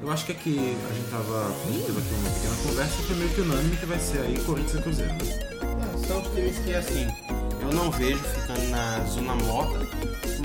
[0.01, 1.45] Eu acho que aqui a gente tava.
[1.45, 4.17] A gente teve aqui uma pequena conversa e foi meio que unânime que vai ser
[4.21, 5.13] aí Corinthians e Cruzeiro.
[5.13, 5.19] né?
[5.21, 7.07] É, são os times que, assim,
[7.61, 9.87] eu não vejo ficando na zona morta,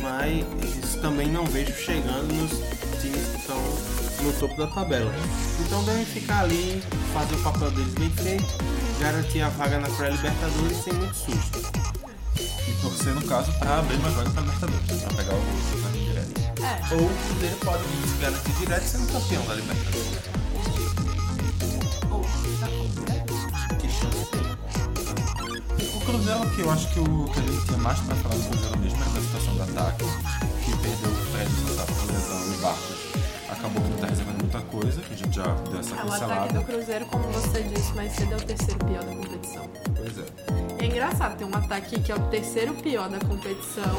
[0.02, 2.50] mas também não vejo chegando nos
[3.00, 3.56] times que estão
[4.22, 5.10] no topo da tabela.
[5.64, 6.82] Então devem ficar ali,
[7.14, 8.46] fazer o papel deles bem feito,
[9.00, 11.58] garantir a vaga na pré-Libertadores sem muito susto.
[12.38, 16.05] E torcer, no caso, para abrir mais vaga para Libertadores, para pegar o direto.
[16.66, 16.94] É.
[16.94, 20.18] Ou o Cruzeiro pode se garantir direto sendo campeão da Libertadores.
[22.10, 22.24] Ou, bom.
[23.78, 24.42] Que chance tem?
[25.94, 28.48] O Cruzeiro, que eu acho que o que a gente tinha mais para falar do
[28.48, 30.04] Cruzeiro mesmo era da situação do ataque,
[30.64, 32.96] que perdeu o Fred Santana por lesão e Barcos.
[33.48, 36.12] Acabou que não tá reservando muita coisa, que a gente já deu essa É, o
[36.12, 39.70] ataque do Cruzeiro, como você disse mais cedo, é o terceiro pior da competição.
[39.94, 40.84] Pois é.
[40.84, 43.96] É engraçado, tem um ataque que é o terceiro pior da competição,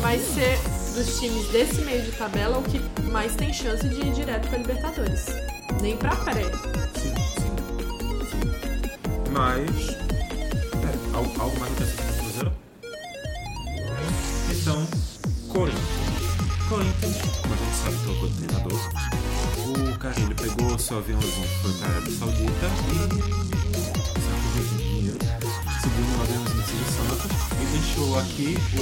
[0.00, 0.58] mas ser
[0.94, 4.58] dos times desse meio de tabela o que mais tem chance de ir direto pra
[4.58, 5.26] Libertadores.
[5.80, 6.44] Nem pra pré.
[6.94, 7.50] Sim, sim.
[9.32, 9.90] Mas.
[9.90, 12.52] É, algo, algo mais interessante do Cruzeiro?
[14.50, 14.86] Então,
[15.48, 16.10] Corinthians.
[16.68, 18.80] Corinthians, como a gente sabe, trocou de treinador.
[19.94, 22.66] O Carilho pegou seu aviãozinho, foi pra Arábia Saudita
[23.54, 23.59] e
[27.80, 28.80] deixou aqui o.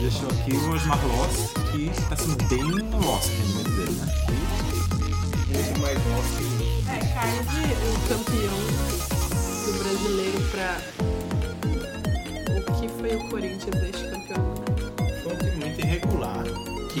[0.00, 4.06] Deixou aqui o Osmar Loss, que tá sendo bem loss o rendimento dele, né?
[5.54, 6.44] É mais que
[6.90, 8.58] É, cai de o campeão
[9.64, 10.70] do brasileiro pra
[12.54, 14.62] o que foi o Corinthians deste campeonato.
[15.22, 16.44] Foi um time muito irregular
[16.92, 17.00] que,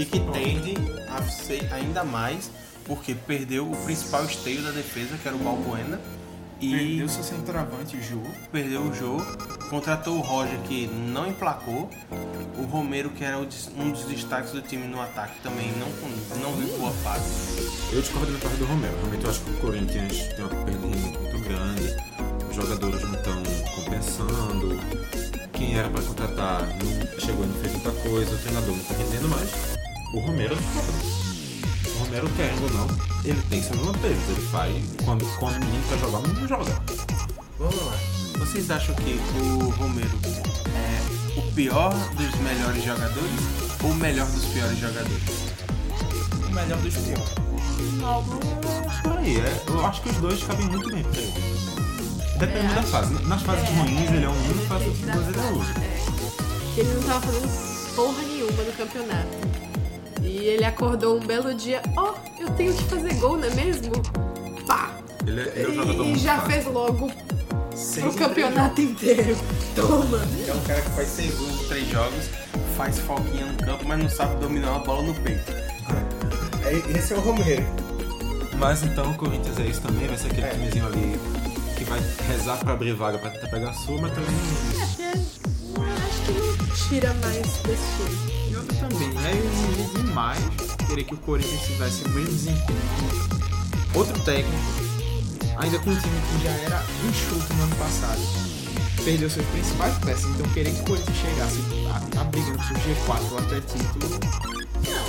[0.00, 0.74] e que tende
[1.08, 2.50] a ser ainda mais
[2.84, 6.00] porque perdeu o principal esteio da defesa, que era o Balbuena.
[6.60, 8.20] E Perdeu seu centroavante, o Jô.
[8.52, 9.24] perdeu o jogo,
[9.70, 11.88] contratou o Roger que não emplacou,
[12.58, 15.88] o Romero que era um dos destaques do time no ataque também não,
[16.38, 17.66] não viu boa fase.
[17.90, 18.94] Eu discordo da parte do Romero.
[18.98, 21.96] Realmente eu acho que o Corinthians tem uma perda muito grande.
[22.50, 23.42] Os jogadores não estão
[23.74, 24.78] compensando.
[25.54, 28.34] Quem era para contratar não chegou e não fez muita coisa.
[28.34, 29.50] O treinador não está rendendo mais.
[30.12, 30.92] O Romero discorda.
[31.94, 34.28] O Romero, querendo ou não, ele tem seus lampejos.
[34.28, 34.74] Ele faz.
[35.04, 36.82] Quando, quando o menino quer jogar, o menino joga.
[37.58, 37.96] Vamos lá.
[38.38, 40.18] Vocês acham que o Romero
[40.74, 43.40] é o pior dos melhores jogadores
[43.82, 45.22] ou o melhor dos piores jogadores?
[46.48, 47.34] O melhor dos piores.
[49.02, 51.32] Por aí, é, eu acho que os dois cabem muito bem pra ele.
[52.38, 53.12] Depende da fase.
[53.26, 55.74] Nas fases ruins ele é um, nas fases boas ele é outro.
[56.74, 59.28] Que ele não tava fazendo porra nenhuma no campeonato.
[60.22, 63.92] E ele acordou um belo dia, ó, eu tenho que fazer gol, não é mesmo?
[64.66, 64.90] Pá!
[65.26, 66.50] Ele, é- ele é E já fácil.
[66.52, 67.10] fez logo
[67.74, 69.36] Seis pro em campeonato inteiro.
[69.74, 70.18] Toma!
[70.48, 72.30] É um cara que faz seis gols em três jogos,
[72.76, 75.52] faz foquinha no campo, mas não sabe dominar uma bola no peito.
[76.64, 77.64] É, esse é o Romero.
[78.58, 80.50] Mas então o Corinthians é isso também, vai ser aquele É.
[80.50, 81.18] timezinho ali
[81.76, 84.80] que vai rezar pra abrir vaga pra tentar pegar a sua, mas também não.
[84.80, 88.50] Acho que não tira mais desse time.
[88.50, 90.40] E outra também, é exigir demais
[90.90, 92.80] querer que o Corinthians tivesse o mesmo desempenho
[93.92, 94.58] que outro técnico,
[95.56, 98.20] ainda com um time que já era enxuto no ano passado.
[99.04, 103.30] Perdeu suas principais peças, então querer que o Corinthians chegasse a, a brigando pro G4
[103.30, 104.20] ou até título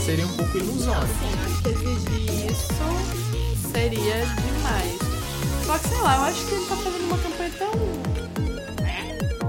[0.06, 1.08] seria um pouco ilusório.
[1.08, 2.74] Sim, acho que exigir isso
[3.72, 5.00] seria demais.
[5.66, 7.72] Só que sei lá, eu acho que ele tá fazendo uma campanha tão.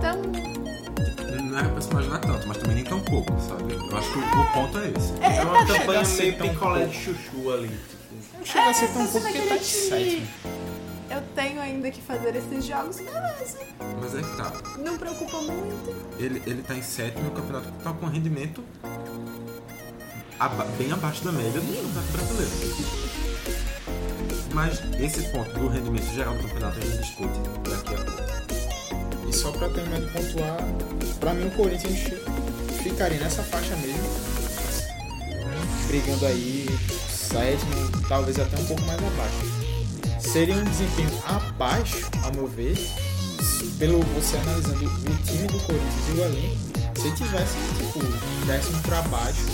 [0.01, 0.52] tão.
[1.53, 3.75] Não era pra se imaginar tanto, mas também nem tão pouco, sabe?
[3.75, 5.13] Eu acho que o, o ponto é esse.
[5.21, 7.69] É, É uma tá campanha meio picolé de chuchu ali.
[7.69, 8.39] tipo.
[8.39, 10.27] Não chega a ser tão pouco porque tá sétimo.
[11.11, 13.59] Eu tenho ainda que fazer esses jogos, beleza.
[14.01, 14.53] Mas é que tá.
[14.79, 15.95] Não preocupa muito.
[16.19, 18.65] Ele, ele tá em sétimo e o campeonato tá com rendimento
[20.41, 22.53] aba- bem abaixo da média do campeonato brasileiro.
[24.55, 27.39] Mas esse ponto do rendimento geral do campeonato a gente discute
[27.71, 29.29] daqui a pouco.
[29.29, 30.59] E só pra terminar de pontuar,
[31.23, 32.01] pra mim o Corinthians
[32.83, 34.03] ficaria nessa faixa mesmo.
[35.87, 36.67] Brigando aí,
[37.09, 39.63] sétimo, talvez até um pouco mais abaixo.
[40.19, 42.77] Seria um desempenho abaixo, ao meu ver,
[43.79, 46.57] pelo você analisando o time do Corinthians e o elenco,
[47.01, 48.01] se tivesse, tipo,
[48.47, 49.47] décimo pra baixo,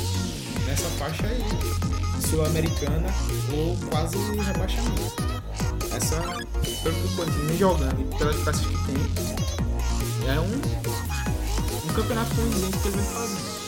[0.67, 1.45] nessa faixa aí,
[2.31, 3.09] sul-americana
[3.53, 5.29] ou quase rebaixamento.
[5.95, 6.17] Essa,
[6.83, 10.89] pelo que o Corinthians jogando e pelas peças que tem, é um
[12.03, 13.59] campeonato condizente que ele vem fazendo.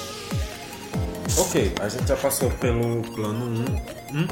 [1.39, 4.27] Ok, a gente já passou pelo plano 1, um,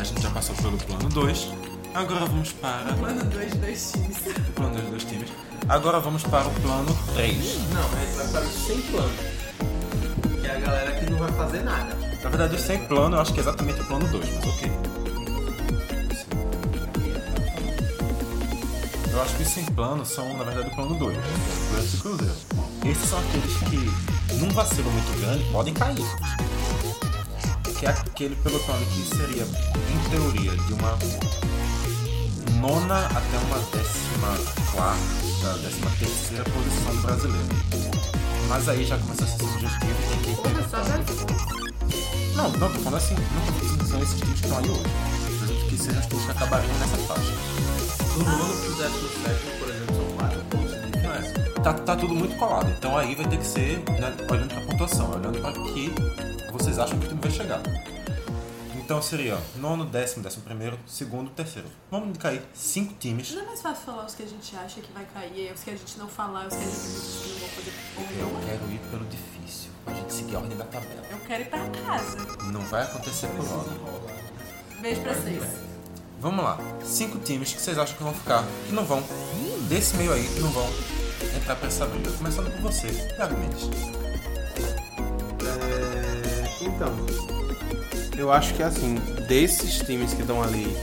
[0.00, 1.48] a gente já passou pelo plano 2,
[1.94, 4.16] agora vamos para Mano, dois, dois times.
[4.48, 5.30] o plano dos dois times.
[5.68, 7.36] Agora vamos para o plano 3.
[7.72, 9.12] Não, a gente vai para o sem plano.
[10.40, 11.96] Que é a galera que não vai fazer nada.
[12.22, 14.72] Na verdade, o sem plano eu acho que é exatamente o plano 2, mas ok.
[19.14, 22.34] Eu acho que os sem plano são, na verdade, o plano 2, Fluminense e Cruzeiro.
[22.84, 26.04] Esses são aqueles que, num vacilo muito grande, podem cair.
[27.78, 30.98] Que é aquele pelotão ali que seria, em teoria, de uma
[32.60, 34.36] nona até uma décima
[34.72, 37.48] quarta, décima terceira posição do brasileiro.
[38.48, 41.54] Mas aí já começa a ser subjetivo e tem que
[42.34, 44.68] não, não, tô falando assim, não tô falando que são esses times que estão aí
[44.68, 44.82] hoje.
[45.38, 47.73] Por exemplo, que sejam os times que acabariam nessa faixa.
[48.16, 51.60] Nono pro décimo sétimo, por exemplo, são quatro pontos de diferença.
[51.62, 55.10] Tá, tá tudo muito colado, então aí vai ter que ser né, olhando pra pontuação,
[55.10, 55.92] olhando pra que
[56.52, 57.60] vocês acham que o time vai chegar.
[58.76, 61.66] Então seria ó, nono, décimo, décimo primeiro, segundo, terceiro.
[61.90, 63.32] Vamos cair cinco times.
[63.32, 65.70] Não é mais fácil falar os que a gente acha que vai cair, os que
[65.70, 67.72] a gente não falar, os que a gente não vão fazer
[68.20, 71.02] Eu quero ir pelo difícil, pra gente seguir a ordem da tabela.
[71.10, 72.18] Eu quero ir pra casa.
[72.52, 73.78] Não vai acontecer por ordem.
[74.80, 75.73] Beijo pra vocês.
[76.24, 76.56] Vamos lá.
[76.82, 79.04] Cinco times que vocês acham que vão ficar, que não vão,
[79.68, 80.66] desse meio aí, que não vão
[81.36, 82.10] entrar pra essa briga.
[82.12, 83.68] Começando por você, Thiago Mendes.
[85.44, 86.88] É, Então,
[88.16, 88.94] eu acho que assim,
[89.28, 90.74] desses times que estão ali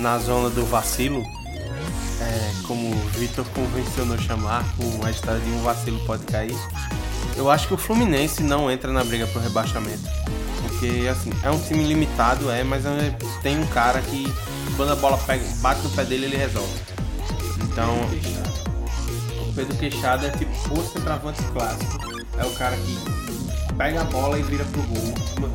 [0.00, 1.22] na zona do vacilo,
[2.20, 6.56] é, como o Vitor convencionou chamar, com a história de um vacilo pode cair,
[7.36, 10.02] eu acho que o Fluminense não entra na briga pro rebaixamento.
[10.62, 14.24] Porque, assim, é um time limitado, é, mas é- tem um cara que
[14.76, 16.80] quando a bola pega, bate no pé dele, ele resolve.
[17.62, 17.94] Então,
[19.48, 21.98] o Pedro Queixada é tipo o centroavante clássico.
[22.38, 25.50] É o cara que pega a bola e vira pro gol.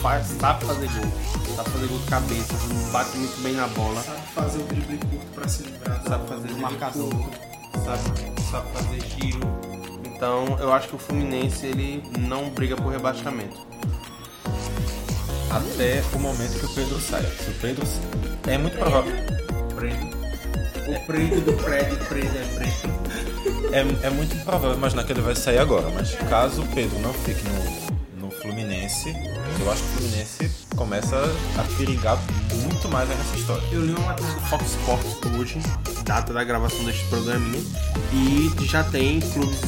[0.00, 1.12] Faz, sabe fazer gol.
[1.56, 2.54] Sabe fazer gol de cabeça.
[2.92, 4.02] Bate muito bem na bola.
[4.02, 7.30] Sabe fazer o drible curto pra se livrar Sabe fazer curto,
[7.84, 9.40] Sabe, sabe fazer giro.
[10.04, 13.66] Então eu acho que o Fluminense ele não briga por rebaixamento.
[15.52, 17.28] Até o momento que o Pedro saia.
[17.28, 17.86] Se o Pedro.
[18.46, 19.12] É muito provável.
[20.88, 23.12] O preto do prédio, preto é preto.
[23.72, 27.12] É, é muito improvável imaginar que ele vai sair agora, mas caso o Pedro não
[27.12, 29.10] fique no, no Fluminense,
[29.60, 31.16] eu acho que o Fluminense começa
[31.56, 32.18] a perigar
[32.62, 33.62] muito mais nessa história.
[33.72, 35.60] Eu li uma matéria do Fox Sports hoje,
[36.04, 37.62] data da gravação deste programinha,
[38.12, 39.60] e já tem clubes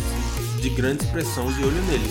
[0.61, 2.11] de grande expressão de olho nele.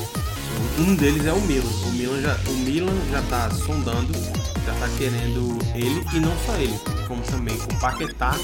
[0.79, 1.69] Um deles é o Milan.
[1.85, 4.13] O Milan já, o Milan já tá sondando,
[4.65, 8.35] já tá querendo ele e não só ele, como também o Paquetá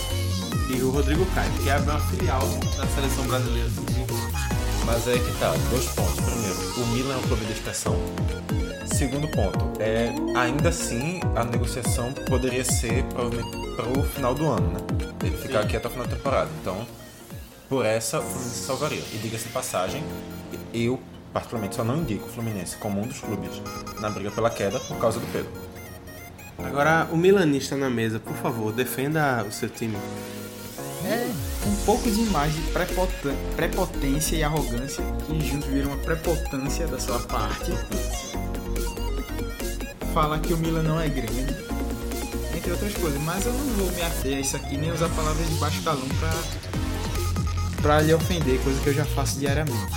[0.70, 2.47] e o Rodrigo Caio, que é uma filial
[2.78, 3.70] da seleção brasileira.
[4.86, 6.20] Mas aí que tá, dois pontos.
[6.20, 7.95] Primeiro, o Milan é um clube de expressão.
[8.86, 14.67] Segundo ponto, é, ainda assim a negociação poderia ser provavelmente para o final do ano,
[14.74, 14.80] né?
[15.24, 16.49] Ele ficar aqui até o final da temporada.
[16.61, 16.86] Então,
[17.70, 19.01] por essa, o Fluminense se salvaria.
[19.13, 20.03] E diga-se de passagem,
[20.74, 20.99] eu
[21.34, 23.61] particularmente só não indico o Fluminense como um dos clubes
[23.99, 25.51] na briga pela queda por causa do Pedro.
[26.63, 29.97] Agora, o milanista na mesa, por favor, defenda o seu time.
[31.05, 31.25] É
[31.65, 37.19] um pouco demais de prepota- prepotência e arrogância que juntos viram uma prepotência da sua
[37.19, 37.71] parte.
[40.13, 41.55] Fala que o Milan não é grande,
[42.55, 45.47] entre outras coisas, mas eu não vou me ater a isso aqui nem usar palavras
[45.47, 46.34] de baixo calão pra,
[47.82, 49.95] pra lhe ofender, coisa que eu já faço diariamente.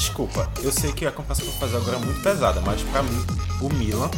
[0.00, 2.80] Desculpa, eu sei que a comparação que eu vou fazer agora é muito pesada, mas
[2.84, 3.22] pra mim,
[3.60, 4.08] o Milan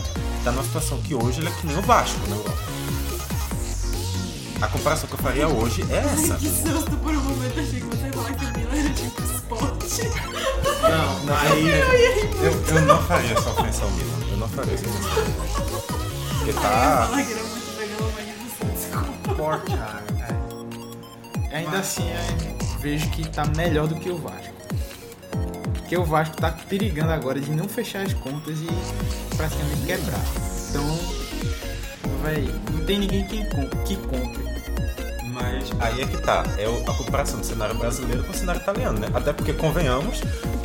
[0.44, 2.62] tá numa situação que hoje ele é que nem o Vasco na Europa.
[4.60, 6.36] A comparação que eu faria hoje é essa.
[6.36, 9.22] Que susto por um momento, achei que você ia falar que o Milan era tipo
[9.24, 10.02] esporte.
[10.82, 11.68] Não, não, aí
[12.44, 14.26] eu, eu não faria essa ofensa ao Milan.
[14.30, 15.80] Eu não faria essa ofensa ao Milan.
[16.38, 17.08] Porque tá.
[17.10, 19.34] Falar que era muito legal, mas desculpa.
[19.34, 19.72] Forte,
[21.52, 24.61] Ainda assim, é, vejo que tá melhor do que o Vasco.
[25.92, 30.20] Porque o Vasco tá perigando agora de não fechar as contas e praticamente quebrar.
[30.70, 30.98] Então,
[32.22, 34.42] vai, não tem ninguém que, com- que compre.
[35.34, 36.44] Mas aí é que tá.
[36.56, 39.08] É a comparação do cenário brasileiro com o cenário italiano, né?
[39.12, 40.22] Até porque, convenhamos,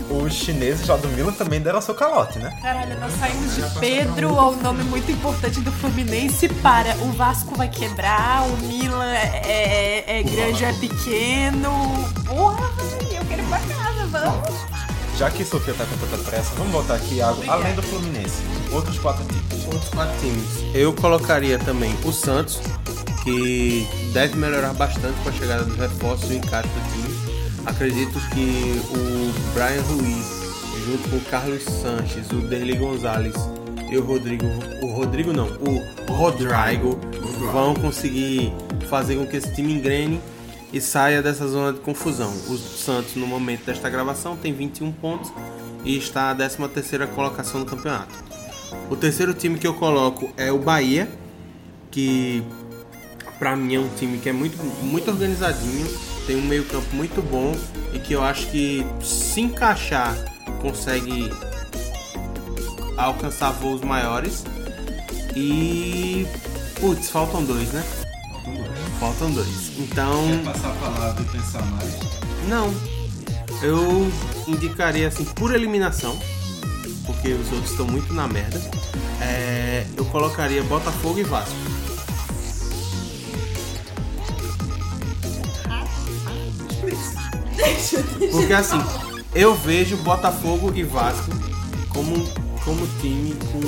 [0.09, 2.57] os chineses lá do Milan também deram seu calote, né?
[2.61, 7.67] Caralho, nós saímos de Pedro ao nome muito importante do Fluminense para o Vasco vai
[7.67, 9.41] quebrar, o Milan é,
[10.05, 11.71] é- é grande ou é pequeno.
[12.25, 12.69] Porra,
[13.11, 14.76] eu quero ir pra casa, vamos.
[15.17, 18.43] Já que Sofia tá com tanta pressa, vamos voltar aqui algo além do Fluminense.
[18.71, 19.65] Outros quatro times.
[19.65, 20.75] Outros quatro times.
[20.75, 22.61] Eu colocaria também o Santos,
[23.23, 27.17] que deve melhorar bastante com a chegada dos reforços e o encaixe do time.
[27.65, 30.27] Acredito que o Brian Ruiz,
[30.85, 33.33] junto com o Carlos Sanches, o Derli Gonzalez
[33.89, 34.45] e o Rodrigo.
[34.83, 36.99] O Rodrigo não, o Rodrigo
[37.51, 38.53] vão conseguir
[38.87, 40.21] fazer com que esse time engrene
[40.71, 42.31] e saia dessa zona de confusão.
[42.47, 45.31] O Santos, no momento desta gravação, tem 21 pontos
[45.83, 48.13] e está na 13 terceira colocação no campeonato.
[48.89, 51.09] O terceiro time que eu coloco é o Bahia,
[51.89, 52.43] que
[53.39, 55.87] pra mim é um time que é muito, muito organizadinho,
[56.25, 57.55] tem um meio campo muito bom
[57.93, 60.15] e que eu acho que se encaixar
[60.61, 61.31] consegue
[62.97, 64.43] alcançar voos maiores.
[65.35, 66.25] E
[66.81, 67.83] putz, faltam dois, né?
[68.99, 69.71] Faltam dois.
[69.77, 71.93] Então, Passar a palavra e pensar mais.
[72.47, 72.73] não.
[73.61, 74.11] Eu
[74.47, 76.15] indicaria assim por eliminação,
[77.07, 78.61] porque os outros estão muito na merda.
[79.19, 81.55] É, eu colocaria Botafogo e Vasco.
[88.31, 88.79] Porque assim,
[89.33, 91.31] eu vejo Botafogo e Vasco
[91.89, 92.27] como,
[92.63, 93.59] como time com.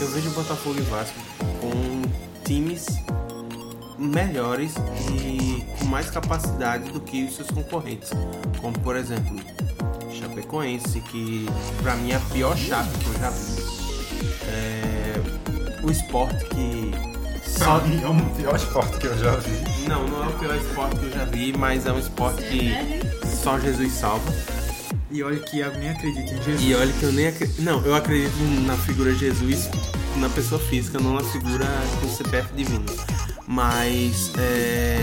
[0.00, 1.14] Eu vejo Botafogo e Vasco
[1.60, 1.97] com
[2.48, 2.86] times
[3.98, 4.74] melhores
[5.12, 8.10] e com mais capacidade do que os seus concorrentes.
[8.58, 9.38] Como por exemplo,
[10.10, 11.46] Chapecoense, que
[11.82, 13.78] pra mim é a pior chave que eu já vi.
[14.48, 16.90] É, o esporte que
[17.46, 17.80] só.
[17.80, 19.88] É o pior esporte que eu já vi.
[19.88, 22.70] Não, não é o pior esporte que eu já vi, mas é um esporte que
[23.26, 24.32] só Jesus salva.
[25.10, 26.62] E olha que Iago nem acredita em Jesus.
[26.62, 27.62] E olha que eu nem acredito.
[27.62, 28.36] Não, eu acredito
[28.66, 29.70] na figura de Jesus
[30.16, 31.64] na pessoa física, não na figura
[32.00, 32.84] com CPF divino.
[33.46, 34.98] Mas é.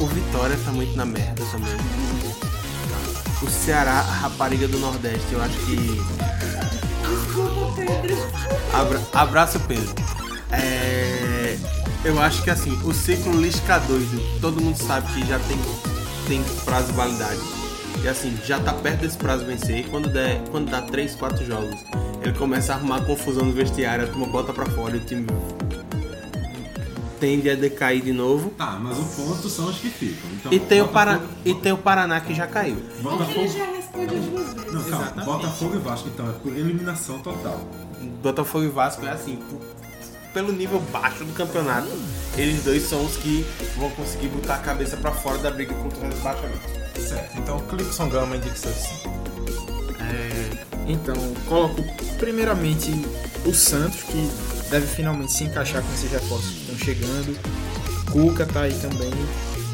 [0.00, 1.74] O Vitória tá muito na merda também.
[3.42, 6.00] O Ceará, a rapariga do Nordeste, eu acho que.
[8.72, 9.00] Abra...
[9.12, 9.94] Abraço, Pedro.
[10.52, 11.58] É...
[12.04, 15.58] Eu acho que assim, o ciclo Lisca doido, todo mundo sabe que já tem,
[16.28, 17.63] tem prazo de validade.
[18.04, 19.78] E assim, já tá perto desse prazo vencer.
[19.78, 21.80] E quando, der, quando dá 3, 4 jogos,
[22.22, 25.26] ele começa a arrumar confusão no vestiário, a turma bota pra fora e o time
[27.18, 28.50] tende a decair de novo.
[28.50, 30.30] Tá, mas o ponto são os que ficam.
[30.32, 31.18] Então, E tem, o Para...
[31.46, 32.76] e tem o Paraná que já caiu.
[33.00, 33.48] Botafogo.
[33.48, 34.90] já respondeu duas vezes.
[34.90, 35.24] Não, calma.
[35.24, 37.58] Botafogo e Vasco, então, é por eliminação total.
[38.22, 39.38] Botafogo e Vasco é assim,
[40.34, 41.88] pelo nível baixo do campeonato,
[42.36, 45.98] eles dois são os que vão conseguir botar a cabeça pra fora da briga contra
[46.00, 46.68] o rebaixamento.
[47.00, 47.38] Certo.
[47.38, 49.14] Então, Clipson Gama indica cinco.
[50.00, 50.50] É,
[50.86, 51.14] então,
[51.48, 51.82] coloco
[52.18, 52.90] primeiramente
[53.46, 54.30] o Santos, que
[54.70, 57.38] deve finalmente se encaixar com esses reforços que estão chegando.
[58.10, 59.10] Cuca tá aí também.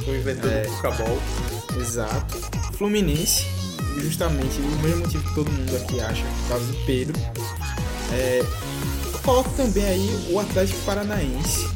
[0.05, 0.67] Tô inventando É.
[0.67, 1.19] o Cucabol.
[1.81, 2.39] Exato.
[2.77, 3.45] Fluminense,
[3.99, 7.19] justamente o mesmo motivo que todo mundo aqui acha, por causa do Pedro.
[8.13, 8.43] É,
[9.21, 11.68] coloco também aí o Atlético Paranaense.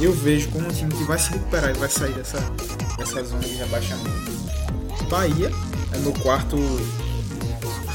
[0.00, 2.38] Eu vejo como um time que vai se recuperar e vai sair dessa,
[2.96, 4.32] dessa zona de rebaixamento.
[5.08, 5.50] Bahia
[5.92, 6.56] é meu quarto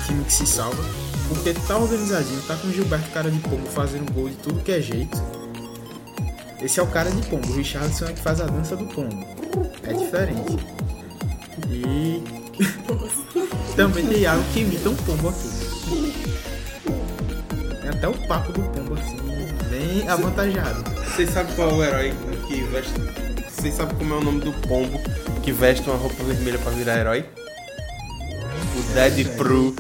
[0.06, 0.84] time que se salva.
[1.28, 4.82] Porque tá organizadinho, tá com Gilberto cara de pombo fazendo gol de tudo que é
[4.82, 5.22] jeito.
[6.62, 9.26] Esse é o cara de pombo, o Richardson é que faz a dança do pombo.
[9.84, 10.58] É diferente.
[11.70, 12.24] E
[13.76, 16.39] também tem Iago que imita um pombo aqui.
[17.90, 19.18] Até o papo do pombo assim,
[19.70, 20.84] bem avantajado.
[21.06, 22.14] Vocês sabem qual é o herói
[22.48, 22.94] que veste.
[23.50, 25.00] Vocês sabem como é o nome do pombo
[25.44, 27.26] que veste uma roupa vermelha pra virar herói?
[28.76, 29.76] O Dead Pro.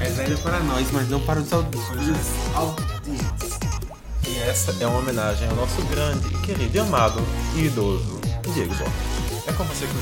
[0.00, 1.82] É velho para nós, mas não para os adultos.
[4.26, 7.20] E essa é uma homenagem ao nosso grande, querido e amado
[7.56, 8.20] e idoso
[8.54, 8.94] Diego Borges.
[9.46, 9.92] É com você que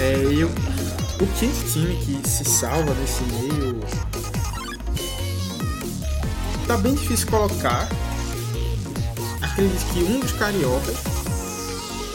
[0.00, 0.50] É, eu,
[1.20, 3.80] o quinto time que se salva nesse meio.
[6.66, 7.88] Tá bem difícil colocar.
[9.42, 10.96] Acredito que um dos cariocas,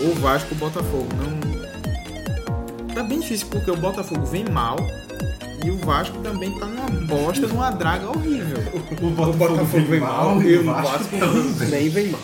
[0.01, 1.53] ou Vasco ou Botafogo, não.
[2.93, 4.77] Tá bem difícil porque o Botafogo vem mal
[5.65, 8.57] e o Vasco também tá numa bosta, numa draga horrível.
[9.01, 11.15] O Botafogo, vem mal e o Vasco
[11.69, 12.21] Nem vem mal.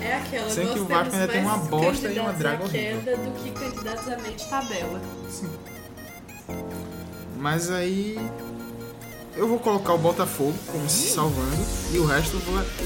[0.00, 2.62] É aquela, Sendo nós que o Vasco temos ainda tem uma bosta e uma draga
[2.62, 3.00] à horrível.
[3.00, 5.00] queda do que candidatos a mente tabela.
[7.40, 8.18] Mas aí
[9.36, 12.38] eu vou colocar o Botafogo como se salvando e o resto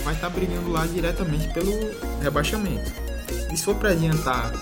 [0.05, 1.73] vai estar brigando lá diretamente pelo
[2.23, 2.91] rebaixamento.
[3.53, 4.53] E se for pra adiantar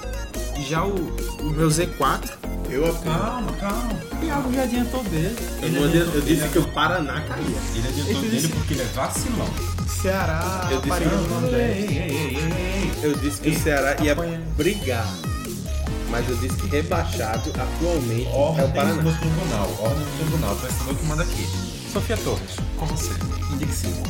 [0.66, 0.94] já o,
[1.40, 2.30] o meu Z4,
[2.70, 3.92] Eu Calma, calma.
[4.12, 5.36] o Thiago já adiantou dele.
[5.60, 7.44] Eu, não adianta- eu disse que o Paraná caía.
[7.74, 9.48] Ele adiantou Ele dele porque ele é vacilão.
[10.00, 12.00] Ceará, Eu disse Nordeste.
[13.02, 14.14] Eu disse que o Ceará ia
[14.56, 15.06] brigar.
[16.12, 19.02] Mas eu disse que rebaixado atualmente é o Ordem Paraná.
[19.02, 19.70] no tribunal.
[19.80, 20.54] Ordem no tribunal.
[20.56, 21.48] Pensador que manda aqui.
[21.90, 23.12] Sofia Torres, com você.
[23.50, 24.08] Indique cinco.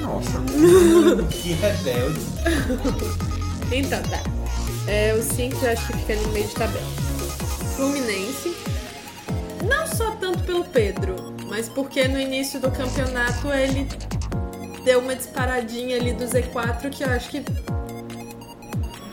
[0.00, 0.40] Nossa.
[1.30, 2.20] Que rebelde.
[3.72, 4.22] Então, tá.
[4.86, 6.86] É, o 5 eu acho que fica ali no meio de tabela.
[7.76, 8.54] Fluminense.
[9.66, 11.16] Não só tanto pelo Pedro,
[11.48, 13.88] mas porque no início do campeonato ele
[14.84, 17.44] deu uma disparadinha ali do Z4 que eu acho que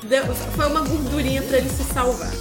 [0.07, 2.31] deu- foi uma gordurinha pra ele se salvar.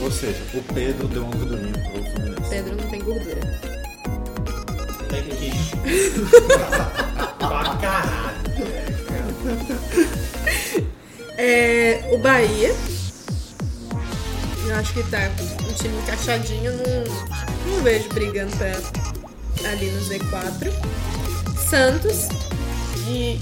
[0.00, 2.50] Ou seja, o Pedro deu um gordurinho pro Fluminense.
[2.50, 3.60] Pedro não tem gordura.
[5.08, 5.50] Tem que
[7.38, 8.38] pra caralho.
[11.36, 12.74] É, o Bahia.
[14.66, 15.18] Eu acho que tá
[15.68, 16.72] um time encaixadinho.
[16.72, 18.72] Não, não vejo brigando pra,
[19.70, 20.72] ali no Z4.
[21.68, 22.28] Santos.
[23.08, 23.40] E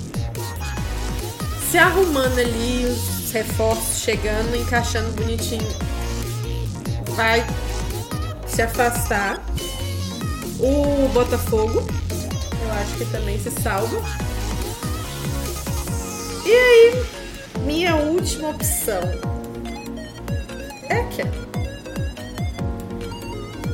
[1.70, 5.68] se arrumando ali, os reforços chegando, encaixando bonitinho.
[7.14, 7.44] Vai
[8.46, 9.44] se afastar.
[10.58, 11.86] O Botafogo.
[12.62, 14.02] Eu acho que também se salva.
[16.46, 17.04] E aí,
[17.60, 19.02] minha última opção
[20.88, 21.46] é aquela.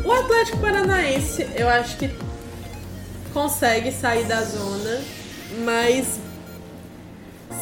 [0.04, 2.10] O Atlético Paranaense, eu acho que
[3.32, 5.00] consegue sair da zona,
[5.64, 6.18] mas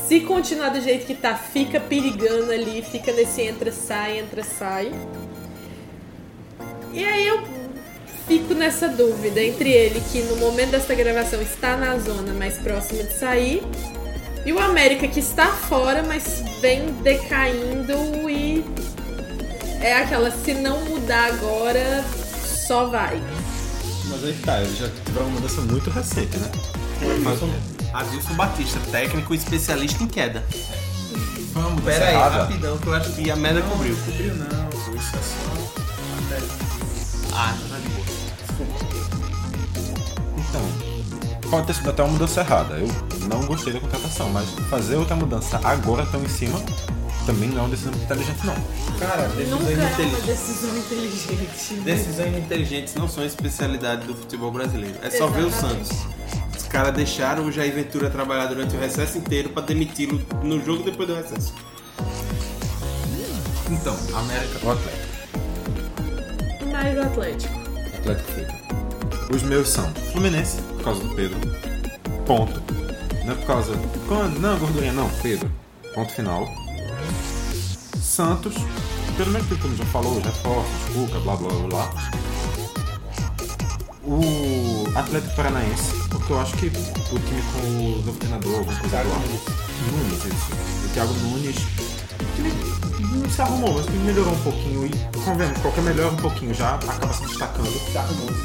[0.06, 4.92] se continuar do jeito que tá, fica perigando ali, fica nesse entra-sai, entra-sai.
[6.92, 7.42] E aí eu
[8.26, 13.02] fico nessa dúvida entre ele, que no momento dessa gravação está na zona mais próxima
[13.04, 13.62] de sair,
[14.44, 18.64] E o América que está fora, mas vem decaindo e
[19.80, 22.02] é aquela, se não mudar agora,
[22.66, 23.20] só vai.
[24.06, 26.50] Mas aí tá, eles já tiveram uma mudança muito recente, né?
[27.22, 27.69] Mais ou menos.
[27.92, 30.44] Adilson Batista, técnico especialista em queda.
[31.52, 32.42] Vamos, pera aí, errada?
[32.44, 33.96] rapidão, que eu acho que a merda cobriu.
[33.96, 35.50] Cobriu não, pô, isso é só.
[37.34, 38.06] Ah, tá de boa.
[40.38, 42.74] Então, pode ter sido até uma mudança errada.
[42.74, 42.88] Eu
[43.28, 46.60] não gostei da contratação, mas fazer outra mudança agora tão em cima
[47.26, 48.54] também não é uma decisão inteligente, não.
[48.98, 50.26] Cara, decisões Nunca é uma inteligentes.
[50.26, 51.80] decisão inteligente.
[51.84, 54.98] Decisões inteligentes não são especialidade do futebol brasileiro.
[55.02, 55.86] É só ver o Exatamente.
[55.88, 56.19] Santos.
[56.70, 60.84] Os caras deixaram o Jair Ventura trabalhar durante o recesso inteiro pra demiti-lo no jogo
[60.84, 61.52] depois do recesso.
[63.68, 65.08] Então, América ou Atlético?
[66.70, 67.54] Mais Atlético.
[67.98, 68.54] Atlético feito.
[69.34, 71.40] Os meus são Fluminense, por causa do Pedro.
[72.24, 72.62] Ponto.
[73.24, 73.72] Não é por causa.
[74.06, 74.38] Quando?
[74.38, 75.50] Não, gordurinha, não, Pedro.
[75.92, 76.46] Ponto final.
[78.00, 78.54] Santos,
[79.16, 82.10] pelo menos tudo que já falou, os reforços, Cuca, blá blá blá blá.
[84.02, 88.96] O Atlético Paranaense, porque eu acho que o time com o novo treinador, alguma coisa
[88.96, 89.20] do lado.
[89.90, 90.52] Nunes, isso.
[90.84, 91.56] O Thiago Nunes.
[91.56, 92.52] O time
[93.12, 94.90] não se arrumou, mas o time melhorou um pouquinho e,
[95.24, 97.70] convenhamos, qualquer melhor um pouquinho já acaba se destacando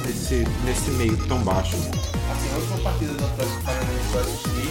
[0.05, 1.75] nesse, nesse meio tão baixo.
[1.77, 4.69] Assim, a última partida do Atlético Paranaense que eu assisti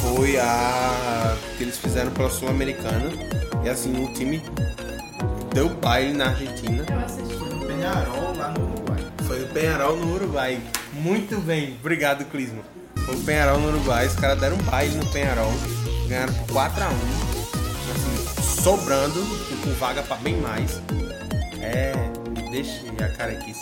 [0.00, 3.10] foi a que eles fizeram pela Sul-Americana.
[3.64, 4.42] E assim, o time
[5.52, 6.84] deu baile na Argentina.
[6.88, 7.32] Eu assisti.
[7.66, 8.91] Penharol lá no
[9.52, 10.60] Penharol no Uruguai.
[10.92, 12.62] Muito bem, obrigado, Clisma.
[13.04, 15.52] Foi o Penharol no Uruguai, os caras deram um baile no Penharol.
[16.08, 17.32] Ganharam por 4x1.
[17.90, 19.20] Assim, sobrando,
[19.62, 20.80] com vaga pra bem mais.
[21.60, 21.92] É.
[22.50, 23.60] Deixa a carequice.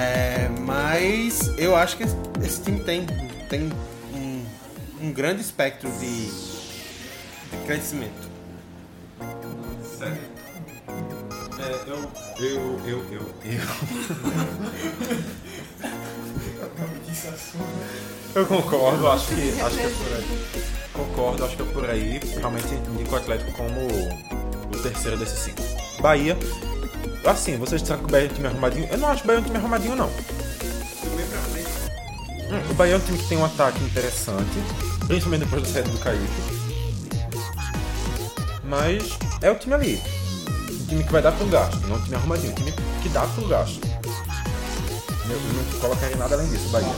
[0.00, 3.06] É, mas eu acho que esse, time tem,
[3.48, 3.70] tem
[4.14, 4.44] um,
[5.00, 8.28] um grande espectro de, de crescimento.
[10.00, 10.37] É,
[12.38, 13.62] eu, eu, eu, eu,
[18.34, 18.46] eu.
[18.46, 20.40] Concordo, acho que, acho que é por aí.
[20.92, 22.20] Concordo, acho que é por aí.
[22.36, 25.62] Realmente indico o Atlético como o terceiro desses cinco.
[26.00, 26.36] Bahia.
[27.24, 28.88] Assim, vocês disseram que o Bahia é um time arrumadinho.
[28.90, 30.06] Eu não acho o Bahia um time arrumadinho, não.
[32.48, 34.58] Hum, O Bahia é um time que tem um ataque interessante,
[35.06, 36.22] principalmente depois da saída do Kaique.
[38.64, 40.02] Mas é o time ali.
[40.88, 42.72] Time que vai dar pro gasto, não um time arrumadinho, um time
[43.02, 43.86] que dá pro gasto.
[45.28, 46.88] Eu não colocaria nada além disso, Bahia.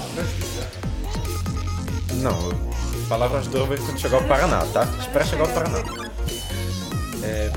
[2.15, 2.37] Não,
[3.09, 4.87] palavras duras quando chegar ao Paraná, tá?
[5.01, 5.79] Espera chegar ao Paraná.
[7.25, 7.51] É,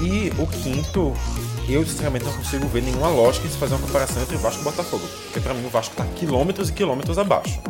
[0.00, 1.14] e o quinto,
[1.68, 4.64] eu sinceramente não consigo ver nenhuma lógica em se fazer uma comparação entre Vasco e
[4.64, 5.06] Botafogo.
[5.24, 7.60] Porque pra mim o Vasco tá quilômetros e quilômetros abaixo.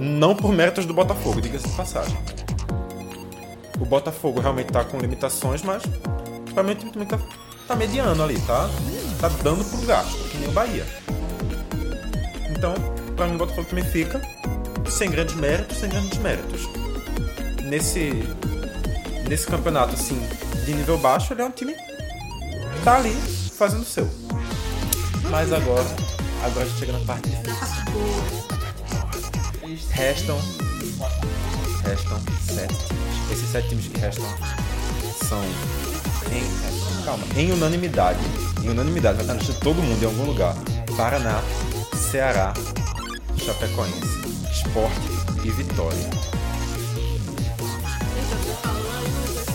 [0.00, 2.18] Não por méritos do Botafogo, diga-se de passagem.
[3.78, 5.82] O Botafogo realmente tá com limitações, mas
[6.52, 7.18] pra mim o time também tá,
[7.68, 8.68] tá mediano ali, tá?
[9.20, 10.86] Tá dando pro gasto, que nem o Bahia.
[12.50, 12.74] Então,
[13.16, 14.20] pra mim o Botafogo também fica
[14.88, 16.68] sem grandes méritos, sem grandes méritos.
[17.64, 18.24] Nesse
[19.28, 20.20] nesse campeonato assim
[20.64, 23.14] de nível baixo, ele é um time que tá ali
[23.56, 24.08] fazendo o seu.
[25.30, 25.86] Mas agora,
[26.44, 27.80] agora a gente chega na parte difícil.
[29.90, 30.40] Restam
[31.84, 33.30] restam sete times.
[33.30, 34.26] Esses sete times que restam
[35.28, 35.42] são
[36.32, 38.18] em, calma, em unanimidade,
[38.62, 40.54] em unanimidade, vai estar na lista de todo mundo em algum lugar.
[40.96, 41.40] Paraná,
[42.10, 42.52] Ceará,
[43.36, 44.20] Chapecoense,
[44.52, 44.92] Sport
[45.44, 46.10] e Vitória.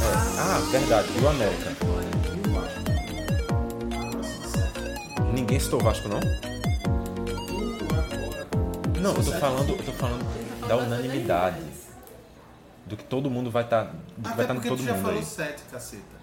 [0.02, 1.72] É, Ah, verdade, e o América?
[5.34, 6.20] Ninguém citou o Vasco, não?
[9.02, 10.26] Não, eu tô falando, eu tô falando
[10.68, 11.62] da unanimidade.
[12.86, 13.92] Do que todo mundo vai estar.
[14.18, 15.26] vai Até estar no porque todo tu já mundo falou aí.
[15.26, 16.15] 7, caceta.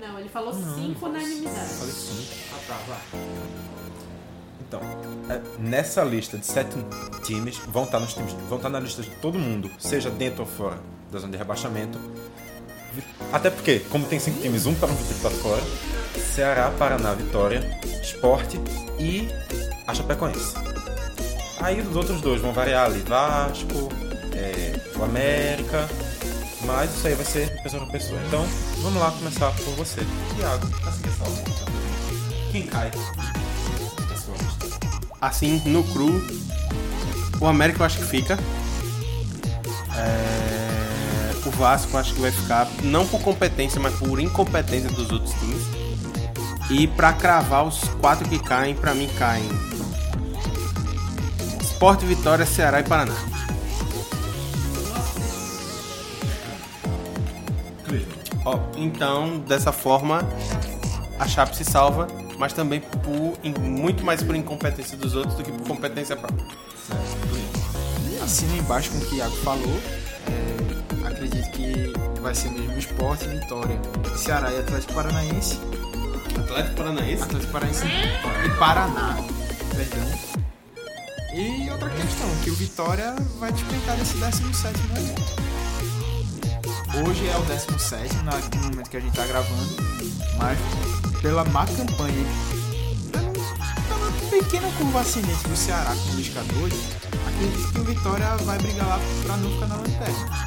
[0.00, 1.78] Não, ele falou cinco unanimidades.
[1.78, 2.34] Falei cinco.
[2.52, 2.98] Ah tá, vai.
[4.60, 4.80] Então,
[5.30, 6.76] é, nessa lista de sete
[7.24, 10.46] times, vão estar nos times, vão estar na lista de todo mundo, seja dentro ou
[10.46, 10.78] fora
[11.10, 11.98] da zona de rebaixamento.
[13.32, 15.62] Até porque, como tem cinco times, um para não estar fora.
[16.34, 17.62] Ceará, Paraná, Vitória,
[18.02, 18.60] Esporte
[18.98, 19.28] e
[19.86, 20.54] a Chapecoense.
[21.60, 23.88] Aí os outros dois vão variar ali, Vasco,
[24.34, 25.88] é, o América,
[26.66, 28.20] mas isso aí vai ser pessoa por pessoa.
[28.26, 28.46] Então,
[28.82, 30.00] vamos lá começar por você.
[30.36, 31.02] Thiago, assim.
[32.52, 32.90] Quem cai?
[35.20, 36.22] Assim, no cru,
[37.40, 38.38] o América eu acho que fica.
[39.96, 45.10] É, O Vasco eu acho que vai ficar, não por competência, mas por incompetência dos
[45.10, 45.62] outros times.
[46.68, 49.48] E pra cravar os quatro que caem, pra mim caem
[51.60, 53.14] Sport, Vitória, Ceará e Paraná.
[58.76, 60.22] Então, dessa forma,
[61.18, 62.06] a Chape se salva,
[62.38, 66.46] mas também por, muito mais por incompetência dos outros do que por competência própria.
[68.22, 69.80] Assina embaixo com o que o Iago falou.
[70.28, 73.80] É, acredito que vai ser mesmo Esporte, Vitória,
[74.16, 75.60] Ceará e Atlético Paranaense.
[76.38, 77.22] Atlético Paranaense?
[77.22, 79.16] Atlético Paranaense e Paraná.
[79.74, 80.36] Perdão.
[81.34, 85.65] E outra questão, que o Vitória vai despencar desse 17 aí.
[87.04, 89.76] Hoje é o 17 na- no momento que a gente tá gravando,
[90.38, 90.58] mas
[91.20, 92.24] pela má campanha,
[93.12, 96.76] pela, pela pequena curva ascendente do Ceará com o Lisca doido,
[97.26, 100.46] acredito que o Vitória vai brigar lá pra não ficar na lanterna.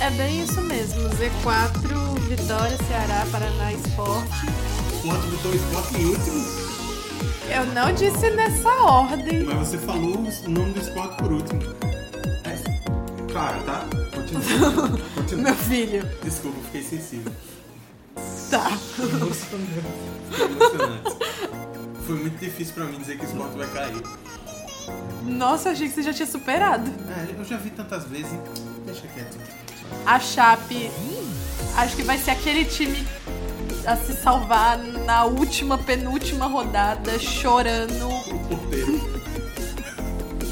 [0.00, 1.00] É bem isso mesmo.
[1.10, 4.46] Z4, Vitória, Ceará, Paraná, Esporte.
[5.02, 6.64] Quanto o esporte em último,
[7.50, 9.44] Eu não disse nessa ordem.
[9.44, 11.60] mas você falou o nome do esporte por último.
[13.34, 13.84] Claro, tá?
[14.14, 14.88] Continua.
[15.16, 15.42] Continua.
[15.42, 16.08] Meu filho.
[16.22, 17.32] Desculpa, fiquei sensível.
[18.48, 18.70] Tá.
[19.02, 21.16] Emocionante.
[22.06, 24.02] Foi muito difícil pra mim dizer que o esporte vai cair.
[25.24, 26.88] Nossa, achei que você já tinha superado.
[27.08, 28.30] É, eu já vi tantas vezes?
[28.86, 29.36] Deixa quieto.
[30.06, 30.88] A Chape,
[31.76, 33.04] acho que vai ser aquele time
[33.84, 38.08] a se salvar na última, penúltima rodada, chorando.
[38.48, 39.24] Porteiro.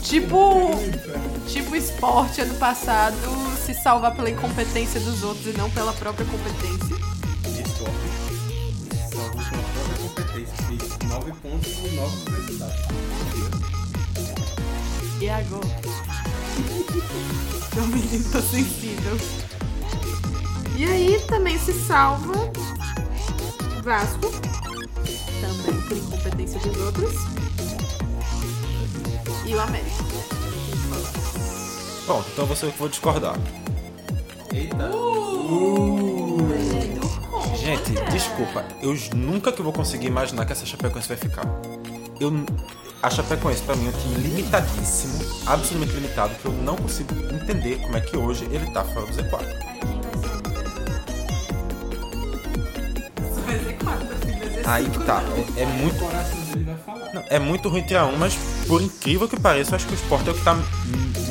[0.02, 0.70] Tipo,
[1.49, 3.16] tipo esporte ano passado,
[3.64, 6.97] se salvar pela incompetência dos outros e não pela própria competência.
[7.47, 7.97] E esporte.
[9.11, 10.55] Pela própria competência.
[10.66, 13.03] Fez 9 pontos e 9 universidades.
[15.20, 15.80] E agora?
[17.74, 19.16] Meu menino tá sensível.
[20.76, 22.51] E aí também se salva
[23.82, 24.30] Vasco,
[25.40, 27.14] também por incompetência dos outros.
[29.45, 30.11] E o América.
[32.07, 33.36] Bom, então você eu vou discordar.
[34.53, 34.90] Eita.
[37.57, 41.44] Gente, desculpa, eu nunca que vou conseguir imaginar que essa Chapecoense vai ficar.
[42.18, 42.44] Eu,
[43.00, 47.80] a Chapecoense pra mim é um time limitadíssimo, absolutamente limitado, que eu não consigo entender
[47.82, 49.72] como é que hoje ele tá fora do Z4.
[53.46, 55.22] Vai ser quatro, filho, vai ser Aí que tá,
[55.57, 56.00] é, é muito,
[57.14, 58.34] não, é muito ruim tirar um, mas
[58.66, 60.57] por incrível que pareça, eu acho que o Sport é o que tá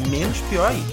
[0.07, 0.83] menos pior aí.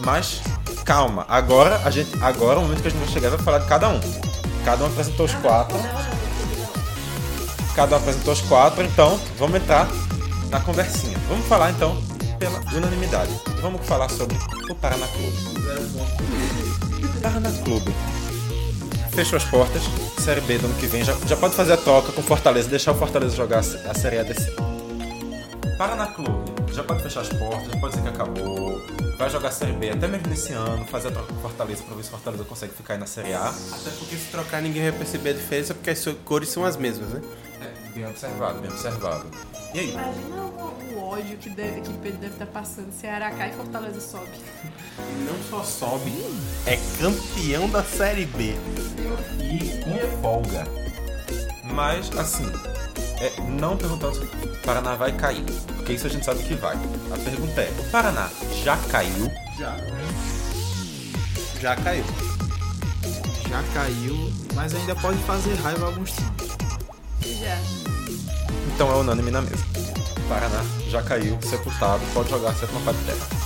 [0.00, 0.40] Mas
[0.84, 3.58] calma, agora a gente, agora é o momento que a gente vai chegar vai falar
[3.58, 4.00] de cada um.
[4.64, 5.76] Cada um apresentou os quatro.
[7.74, 9.86] Cada um apresentou os quatro, então vamos entrar
[10.50, 11.16] na conversinha.
[11.28, 11.96] Vamos falar então
[12.38, 13.30] pela unanimidade.
[13.60, 14.36] Vamos falar sobre
[14.70, 15.36] o Paraná Clube.
[17.22, 17.94] Paraná Clube.
[19.12, 19.82] Fechou as portas.
[20.18, 22.92] Série B do ano que vem já, já pode fazer a troca com Fortaleza, deixar
[22.92, 24.50] o Fortaleza jogar a Série A desse.
[25.76, 26.57] Paraná Clube.
[26.72, 28.80] Já pode fechar as portas, já pode dizer que acabou.
[29.18, 31.96] Vai jogar a Série B até mesmo nesse ano, fazer a troca com Fortaleza pra
[31.96, 33.48] ver se o Fortaleza consegue ficar aí na Série A.
[33.48, 37.08] Até porque se trocar ninguém vai perceber a diferença porque as cores são as mesmas,
[37.08, 37.20] né?
[37.60, 39.26] É, bem observado, bem observado.
[39.74, 39.90] E aí?
[39.90, 42.92] Imagina o, o ódio que, deve, que Pedro deve estar passando.
[42.92, 44.30] Ceará cai e Fortaleza sobe.
[45.26, 46.12] Não só sobe,
[46.66, 48.54] é campeão da Série B.
[49.40, 50.64] E com folga.
[51.64, 52.46] Mas, assim,
[53.20, 55.44] é, não perguntando se o Paraná vai cair,
[55.76, 56.76] porque isso a gente sabe que vai.
[56.76, 58.30] A pergunta é: o Paraná
[58.62, 59.30] já caiu?
[59.58, 59.76] Já.
[61.60, 62.04] Já caiu.
[63.48, 67.40] Já caiu, mas ainda pode fazer raiva a alguns times.
[67.40, 67.58] Já.
[68.74, 69.64] Então é unânime na mesa.
[70.16, 73.38] O Paraná já caiu, sepultado, pode jogar a sétima parte de terra.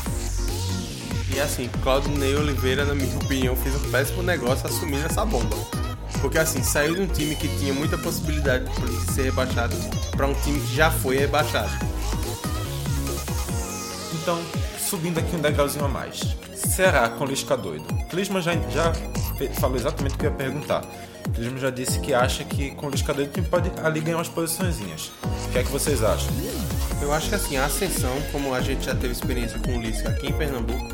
[1.35, 5.57] E assim, Claudinei Oliveira, na minha opinião, fez um péssimo negócio assumindo essa bomba.
[6.23, 9.77] Porque assim, saiu de um time que tinha muita possibilidade de ser rebaixado
[10.13, 11.73] para um time que já foi rebaixado.
[14.15, 14.41] Então,
[14.79, 16.37] subindo aqui um degrauzinho a mais.
[16.55, 17.85] Será com Lisca doido?
[18.09, 18.93] Clisman já, já
[19.59, 20.85] falou exatamente o que eu ia perguntar.
[21.35, 24.29] Clisman já disse que acha que com Lisca doido o time pode ali ganhar umas
[24.29, 25.11] posiçõezinhas.
[25.49, 26.33] O que é que vocês acham?
[27.01, 30.11] Eu acho que assim, a ascensão, como a gente já teve experiência com o Lisca
[30.11, 30.87] aqui em Pernambuco,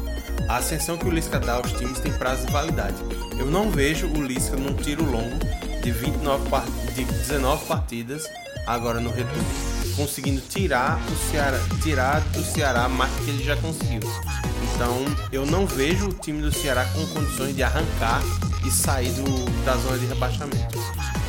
[0.49, 2.97] a ascensão que o Lisca dá aos times tem prazo de validade.
[3.39, 5.39] Eu não vejo o Lisca num tiro longo
[5.83, 6.65] de 29 par-
[6.95, 8.25] de 19 partidas
[8.67, 9.45] agora no retorno,
[9.97, 14.01] conseguindo tirar o Ceará, tirar do Ceará mais que ele já conseguiu.
[14.75, 18.23] Então, eu não vejo o time do Ceará com condições de arrancar
[18.67, 20.79] e sair do- da zona de rebaixamento.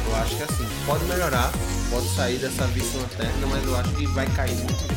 [0.08, 1.52] Eu acho que assim, pode melhorar,
[1.92, 4.90] pode sair dessa vice-lanterna, mas eu acho que vai cair jeito.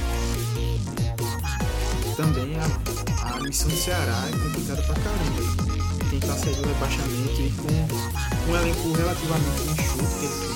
[2.16, 5.81] Também a, a missão do Ceará é complicada pra caramba.
[6.12, 10.52] Tentar sair do rebaixamento e com, um elenco relativamente enxuto que ele tem.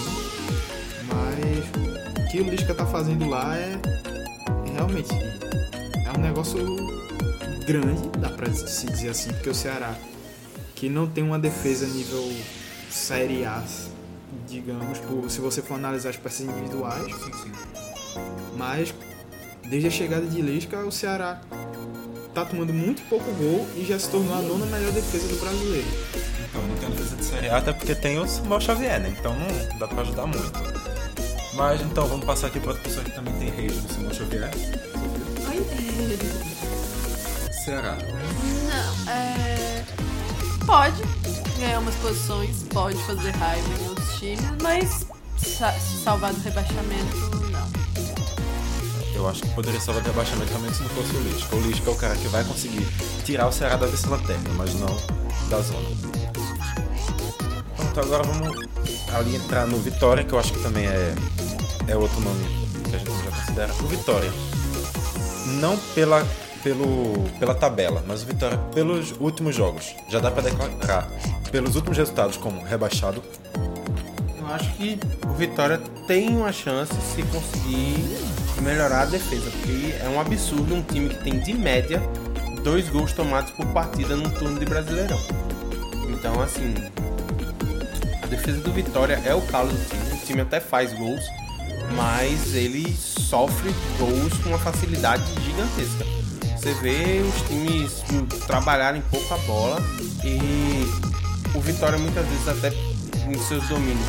[1.08, 3.80] Mas o que o Lisca tá fazendo lá é,
[4.66, 6.58] é realmente é um negócio
[7.66, 9.96] grande, dá pra se dizer assim, porque o Ceará,
[10.74, 12.30] que não tem uma defesa nível
[12.90, 13.64] Série A,
[14.46, 17.06] digamos, por, se você for analisar as peças individuais.
[18.58, 18.94] Mas,
[19.70, 21.40] desde a chegada de Lisca, o Ceará
[22.36, 25.88] tá tomando muito pouco gol e já se tornou a nona melhor defesa do brasileiro.
[26.44, 29.14] Então, não tem defesa de Série A, até porque tem o Samuel Xavier, né?
[29.18, 30.52] Então não dá pra ajudar muito.
[31.54, 34.50] Mas então, vamos passar aqui para outra pessoa que também tem rage no Samuel Xavier.
[37.64, 37.96] Ceará.
[37.96, 39.84] Não, é.
[40.66, 41.02] Pode
[41.58, 45.06] ganhar umas posições, pode fazer raiva em outros times, mas
[45.38, 47.45] sa salvar do rebaixamento.
[49.16, 51.56] Eu acho que poderia salvar do rebaixamento realmente se não fosse o Lisca.
[51.56, 52.86] O Lisca é o cara que vai conseguir
[53.24, 54.94] tirar o Ceará da vice-lanterna, mas não
[55.48, 55.88] da zona.
[57.76, 58.66] Pronto, agora vamos
[59.14, 61.14] ali entrar no Vitória, que eu acho que também é,
[61.88, 62.44] é outro nome
[62.88, 63.72] que a gente já considera.
[63.72, 64.30] O Vitória.
[65.60, 66.26] Não pela,
[66.62, 69.94] pelo, pela tabela, mas o Vitória pelos últimos jogos.
[70.10, 71.08] Já dá pra declarar
[71.50, 73.22] pelos últimos resultados como rebaixado.
[74.38, 80.08] Eu acho que o Vitória tem uma chance se conseguir melhorar a defesa, porque é
[80.08, 82.02] um absurdo um time que tem de média
[82.62, 85.20] dois gols tomados por partida num turno de Brasileirão.
[86.08, 86.74] Então, assim,
[88.22, 90.20] a defesa do Vitória é o calo do time.
[90.20, 91.22] O time até faz gols,
[91.94, 96.04] mas ele sofre gols com uma facilidade gigantesca.
[96.56, 98.02] Você vê os times
[98.46, 99.80] trabalharem pouco a bola
[100.24, 100.84] e
[101.54, 102.72] o Vitória muitas vezes até
[103.30, 104.06] em seus domínios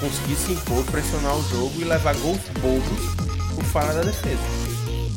[0.00, 3.29] conseguir se impor, pressionar o jogo e levar gols bobos
[3.60, 4.38] por falha da defesa.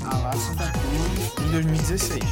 [0.06, 2.24] A lá Santa Cruz em 2016.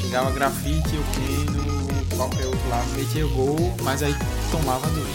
[0.00, 4.14] Chegava grafite, o que no qualquer outro lado metia gol, mas aí
[4.50, 5.08] tomava dois.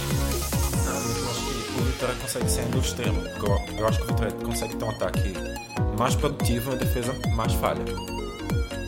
[0.86, 3.22] Não, eu acho que o Vitória consegue ser no extremo.
[3.22, 5.34] Eu, eu acho que o Vitória consegue ter um ataque
[5.97, 7.84] mais produtivo e uma defesa mais falha.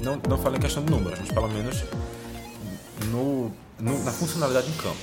[0.04, 1.84] Não, não falo em questão de números, mas pelo menos
[3.06, 4.96] no, no- na funcionalidade em campo.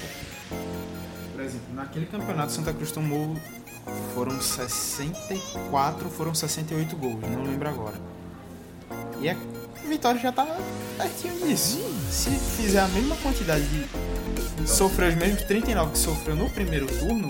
[1.32, 3.36] Por exemplo, naquele campeonato Santa Cruz tomou
[4.14, 7.96] foram 64, foram 68 gols, não lembro agora.
[9.20, 9.36] E a
[9.88, 10.46] Vitória já tá
[10.96, 11.78] pertinho disso.
[12.10, 17.28] Se fizer a mesma quantidade de sofrer os mesmos 39 que sofreu no primeiro turno,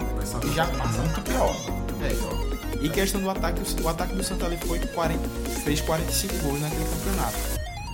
[0.55, 1.57] já passa Muito pior.
[2.03, 2.85] É.
[2.85, 5.29] E questão do ataque, o ataque do Santa Lê foi 40,
[5.65, 7.37] fez 45 gols naquele campeonato.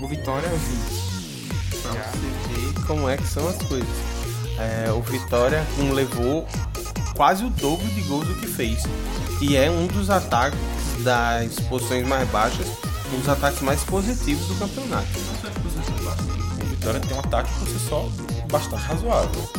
[0.00, 1.82] O Vitória 20.
[1.82, 2.02] Pra Já.
[2.02, 2.18] você
[2.72, 3.88] ver como é que são as coisas.
[4.58, 6.46] É, o Vitória um, levou
[7.18, 8.84] quase o dobro de gols do que fez.
[9.40, 10.58] E é um dos ataques
[11.00, 12.66] das posições mais baixas,
[13.12, 15.08] um dos ataques mais positivos do campeonato.
[16.62, 18.08] O Vitória tem um ataque por si só
[18.48, 19.50] bastante razoável.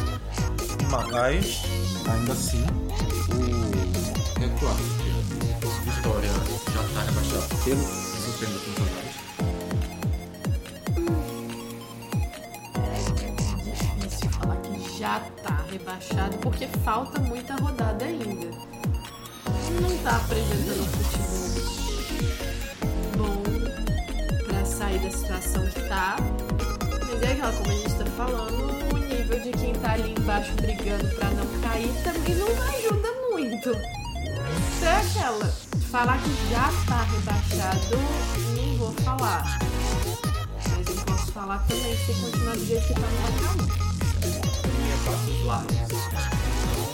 [0.89, 1.61] Mas,
[2.09, 4.39] ainda assim, o.
[4.39, 4.75] Recuar.
[5.83, 6.29] Vitória
[6.73, 9.15] já está rebaixado pelo desempenho dos funcionários.
[12.85, 18.47] É difícil falar que já tá rebaixado, porque falta muita rodada ainda.
[19.81, 21.39] Não tá apresentando futebol
[23.17, 23.43] bom
[24.45, 26.17] pra sair da situação que tá.
[27.07, 30.51] Mas é aquela, como a gente tá falando, o nível de quem tá ali embaixo
[30.53, 33.69] brigando pra não cair também não ajuda muito.
[33.69, 35.47] Então é aquela,
[35.91, 37.97] falar que já tá rebaixado,
[38.55, 39.59] não vou falar.
[40.77, 43.79] Mas posso falar também se continuar do jeito que tá, cair.
[43.79, 43.88] Linha
[45.57, 46.85] Então,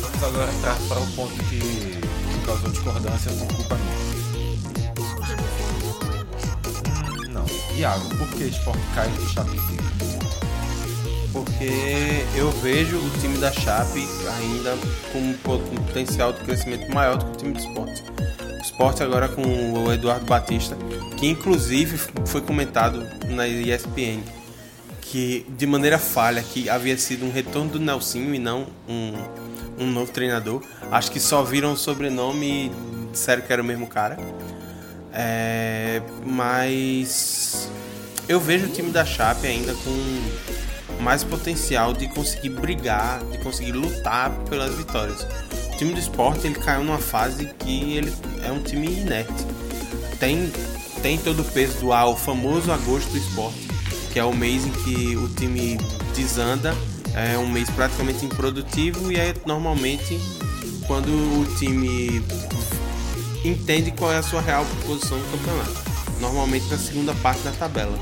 [0.00, 2.00] vamos agora entrar para o ponto que,
[2.46, 4.14] causou discordância por culpa minha.
[7.28, 7.44] Não.
[7.76, 9.60] Iago, por que esporte cai e Chape?
[11.30, 14.08] Porque eu vejo o time da Chape
[14.38, 14.78] ainda
[15.12, 18.02] com um potencial de crescimento maior do que o time do esporte.
[18.50, 20.74] O esporte agora com o Eduardo Batista,
[21.18, 24.22] que inclusive foi comentado na ESPN,
[25.04, 29.12] que de maneira falha que havia sido um retorno do Nelsinho e não um,
[29.78, 30.62] um novo treinador.
[30.90, 32.72] Acho que só viram o sobrenome e
[33.12, 34.18] disseram que era o mesmo cara.
[35.12, 37.68] É, mas
[38.28, 43.72] eu vejo o time da Chape ainda com mais potencial de conseguir brigar, de conseguir
[43.72, 45.22] lutar pelas vitórias.
[45.72, 49.46] O time do esporte ele caiu numa fase que ele é um time inerte.
[50.18, 50.50] Tem,
[51.02, 53.73] tem todo o peso do ah, o famoso agosto do esporte,
[54.14, 55.76] que é o mês em que o time
[56.14, 56.72] desanda,
[57.16, 60.20] é um mês praticamente improdutivo e é normalmente
[60.86, 62.22] quando o time
[63.44, 65.74] entende qual é a sua real posição no campeonato.
[66.20, 67.98] Normalmente na segunda parte da tabela.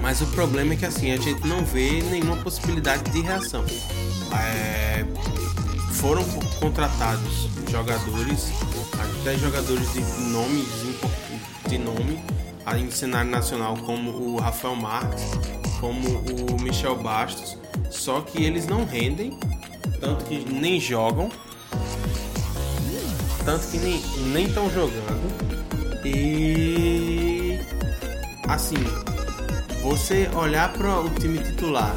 [0.00, 3.64] Mas o problema é que assim, a gente não vê nenhuma possibilidade de reação.
[4.32, 5.04] É,
[5.94, 6.22] foram
[6.60, 8.52] contratados jogadores,
[8.92, 10.00] até jogadores de
[10.30, 10.68] nomes
[11.68, 12.22] de nome,
[12.76, 15.22] em cenário nacional, como o Rafael Marques,
[15.80, 17.56] como o Michel Bastos,
[17.90, 19.38] só que eles não rendem,
[20.00, 21.30] tanto que nem jogam,
[23.44, 25.52] tanto que nem estão jogando.
[26.04, 27.58] E
[28.48, 28.76] assim,
[29.82, 31.94] você olhar para o time titular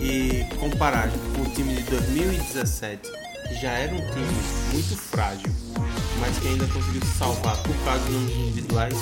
[0.00, 3.10] e comparar com o time de 2017,
[3.48, 4.26] que já era um time
[4.72, 5.50] muito frágil,
[6.20, 8.94] mas que ainda conseguiu se salvar por causa dos nomes individuais,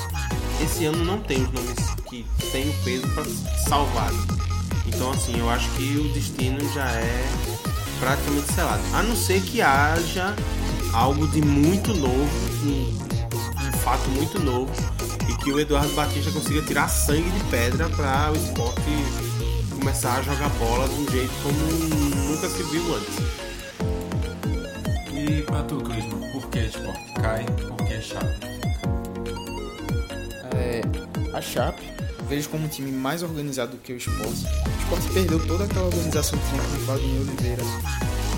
[0.62, 1.76] esse ano não tem os nomes
[2.09, 3.24] que têm o peso para
[3.68, 4.11] salvar.
[4.86, 7.28] Então, assim, eu acho que o destino já é
[7.98, 8.82] praticamente selado.
[8.92, 10.34] A não ser que haja
[10.92, 12.30] algo de muito novo,
[12.64, 14.72] um, fato muito novo,
[15.28, 18.80] e que o Eduardo Batista consiga tirar sangue de pedra para o esporte
[19.78, 21.59] começar a jogar bola de um jeito como
[22.28, 23.16] nunca se viu antes.
[25.12, 27.44] E pra tu, Clisman, por que esporte cai?
[27.44, 27.94] Por que?
[27.94, 28.55] É,
[31.37, 31.82] a Chape
[32.28, 34.47] vejo como um time mais organizado do que o esporte.
[34.47, 37.62] O esporte perdeu toda aquela organização que tinha com o Claudinei Oliveira,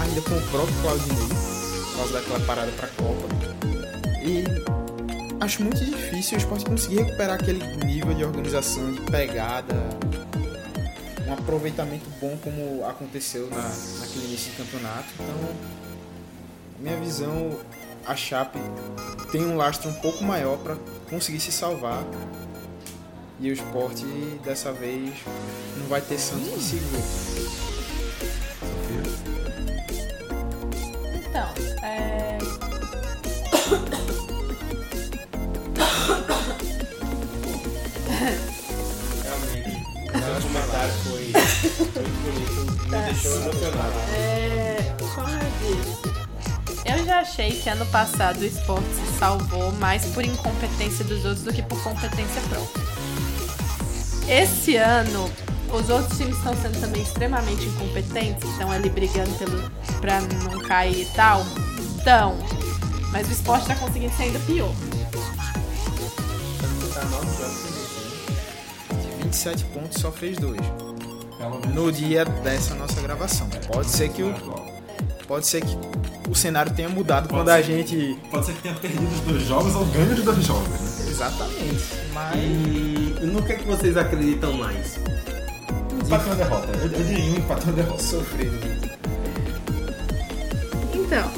[0.01, 3.29] ainda com o próprio Claudinei, por causa daquela parada pra Copa.
[4.21, 4.45] E
[5.41, 9.77] acho muito difícil o esporte conseguir recuperar aquele nível de organização, de pegada,
[11.29, 13.63] um aproveitamento bom como aconteceu na,
[14.01, 15.07] naquele início de campeonato.
[15.15, 15.57] Então,
[16.81, 17.57] minha visão,
[18.05, 18.59] a Chape
[19.31, 20.77] tem um lastro um pouco maior para
[21.09, 22.03] conseguir se salvar.
[23.41, 24.05] E o esporte
[24.45, 25.15] dessa vez
[25.77, 27.03] não vai ter santo que segure.
[31.15, 31.49] Então,
[31.85, 32.39] é...
[39.23, 41.33] Realmente, o comentário foi
[41.79, 43.99] muito bonito, me deixou emocionado.
[44.17, 45.97] É, como eu disse,
[46.85, 51.45] eu já achei que ano passado o esporte se salvou mais por incompetência dos outros
[51.45, 52.98] do que por competência própria.
[54.29, 55.31] Esse ano,
[55.73, 59.71] os outros times estão sendo também extremamente incompetentes, estão ali brigando pelo,
[60.01, 61.43] pra não cair e tal.
[62.01, 62.37] Então,
[63.11, 64.73] mas o esporte tá conseguindo ser ainda pior.
[66.93, 69.17] Tá nove jogos seguidos?
[69.17, 70.61] De 27 pontos, só fez dois.
[71.73, 73.49] No dia dessa nossa gravação.
[73.73, 74.35] Pode ser que o,
[75.27, 75.79] pode ser que
[76.29, 78.19] o cenário tenha mudado quando a gente.
[78.31, 81.07] Pode ser que tenha perdido os dois jogos ou ganho os dois jogos, né?
[81.09, 81.85] Exatamente.
[82.13, 82.35] Mas.
[82.37, 82.88] E
[83.27, 84.99] no que, é que vocês acreditam mais?
[86.05, 86.69] Empate ou derrota?
[86.79, 88.03] Eu, eu diria um empate ou derrota.
[88.03, 88.59] Sofrido.
[90.95, 91.31] Então,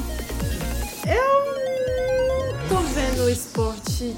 [1.07, 1.45] eu
[2.27, 4.15] não tô vendo o esporte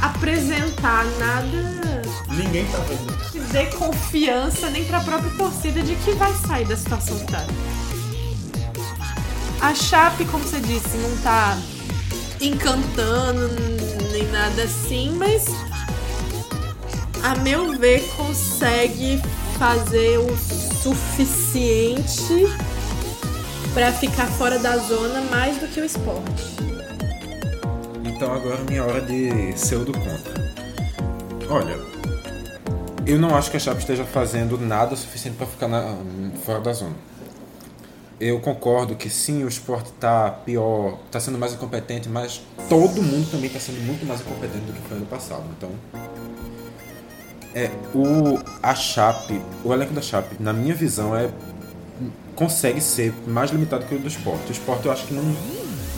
[0.00, 3.30] apresentar nada Ninguém tá vendo.
[3.30, 7.44] que dê confiança nem pra própria torcida de que vai sair da situação que tá.
[9.60, 11.56] A Chape, como você disse, não tá
[12.40, 13.48] encantando
[14.10, 15.44] nem nada assim, mas
[17.22, 19.20] a meu ver consegue
[19.58, 20.36] fazer o
[20.82, 22.46] suficiente
[23.74, 26.44] pra ficar fora da zona mais do que o esporte.
[28.04, 30.52] Então agora é minha hora de ser o do contra.
[31.48, 31.78] Olha,
[33.06, 35.96] eu não acho que a Chape esteja fazendo nada suficiente para ficar na-
[36.44, 36.94] fora da zona.
[38.20, 43.28] Eu concordo que sim, o esporte tá pior, tá sendo mais incompetente, mas todo mundo
[43.30, 45.42] também tá sendo muito mais incompetente do que foi ano passado.
[45.58, 45.70] Então,
[47.54, 51.30] é o a Chape, o elenco da Chape, na minha visão é
[52.34, 54.48] consegue ser mais limitado que o do esporte.
[54.48, 55.36] O esporte eu acho que num,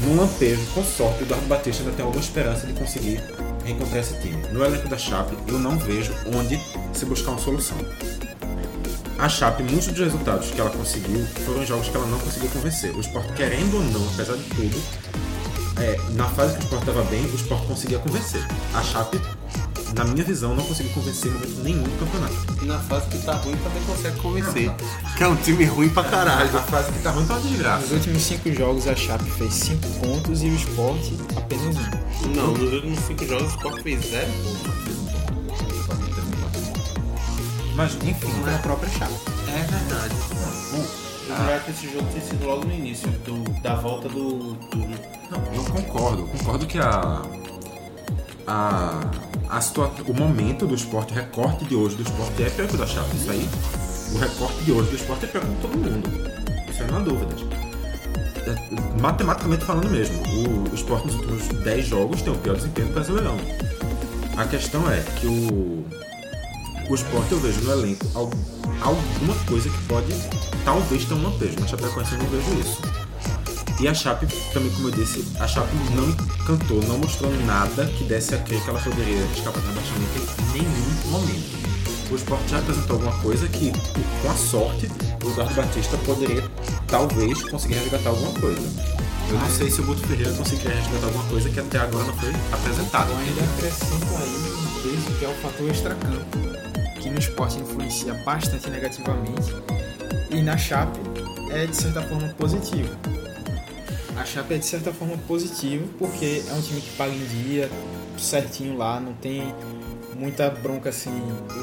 [0.00, 3.22] num lampejo, com sorte, o Eduardo Batista ainda tem alguma esperança de conseguir
[3.64, 4.36] reencontrar esse time.
[4.52, 6.60] No elenco da Chape, eu não vejo onde
[6.92, 7.78] se buscar uma solução.
[9.18, 12.94] A Chape, muitos dos resultados que ela conseguiu foram jogos que ela não conseguiu convencer.
[12.94, 14.82] O esporte, querendo ou não, apesar de tudo,
[15.80, 18.42] é, na fase que o esporte estava bem, o esporte conseguia convencer.
[18.74, 19.20] A Chape,
[19.94, 22.34] na minha visão, não conseguiu convencer em momento nenhum do campeonato.
[22.62, 24.70] E na fase que tá ruim também consegue convencer.
[25.16, 26.56] Que é um time ruim pra caralho.
[26.56, 27.82] A fase que tá ruim tá uma desgraça.
[27.82, 32.34] Nos últimos cinco jogos a Chape fez cinco pontos e o esporte apenas um.
[32.34, 34.74] Não, nos últimos cinco jogos o Sport fez zero pontos.
[37.76, 39.14] Mas, enfim, Não é a própria Chape.
[39.48, 40.14] É verdade.
[40.72, 44.96] Eu jurava que esse jogo tinha sido logo no início do, da volta do turno.
[45.30, 46.22] Não, eu concordo.
[46.22, 47.22] Eu concordo que a.
[48.46, 49.00] A.
[49.58, 52.78] a o momento do esporte, o recorte de hoje do esporte é pior que o
[52.78, 53.16] da Chape.
[53.16, 53.48] Isso aí.
[54.14, 56.08] O recorte de hoje do esporte é pior que todo mundo.
[56.70, 57.40] Isso aí não há dúvidas.
[58.46, 62.88] É, matematicamente falando mesmo, o, o esporte nos últimos 10 jogos tem o pior desempenho
[62.88, 63.36] do Brasileirão.
[64.36, 65.84] A questão é que o.
[66.90, 68.30] O esporte eu vejo no elenco al-
[68.82, 70.12] alguma coisa que pode
[70.66, 71.58] talvez ter um lampejo.
[71.60, 72.82] Na Chapecoense eu não vejo isso.
[73.80, 76.12] E a Chape, também como eu disse, a Chape não
[76.46, 80.62] cantou, não mostrou nada que desse a crer que ela poderia escapar do rebaixamento em
[80.62, 81.64] nenhum momento.
[82.10, 83.72] O Sport já apresentou alguma coisa que,
[84.22, 84.88] com a sorte,
[85.24, 86.44] o Eduardo Batista poderia,
[86.86, 88.62] talvez, conseguir resgatar alguma coisa.
[89.28, 92.14] Eu não sei se o Guto Ferreira conseguiria resgatar alguma coisa que até agora não
[92.14, 93.10] foi apresentada.
[93.10, 96.38] Eu ainda acrescento aí um peso que é o fator extracampo,
[97.00, 99.54] que no esporte influencia bastante negativamente
[100.30, 101.00] e na Chape
[101.50, 103.23] é de certa forma positivo.
[104.24, 107.70] A Chape é de certa forma positivo porque é um time que paga em dia,
[108.16, 109.54] certinho lá, não tem
[110.16, 111.10] muita bronca assim.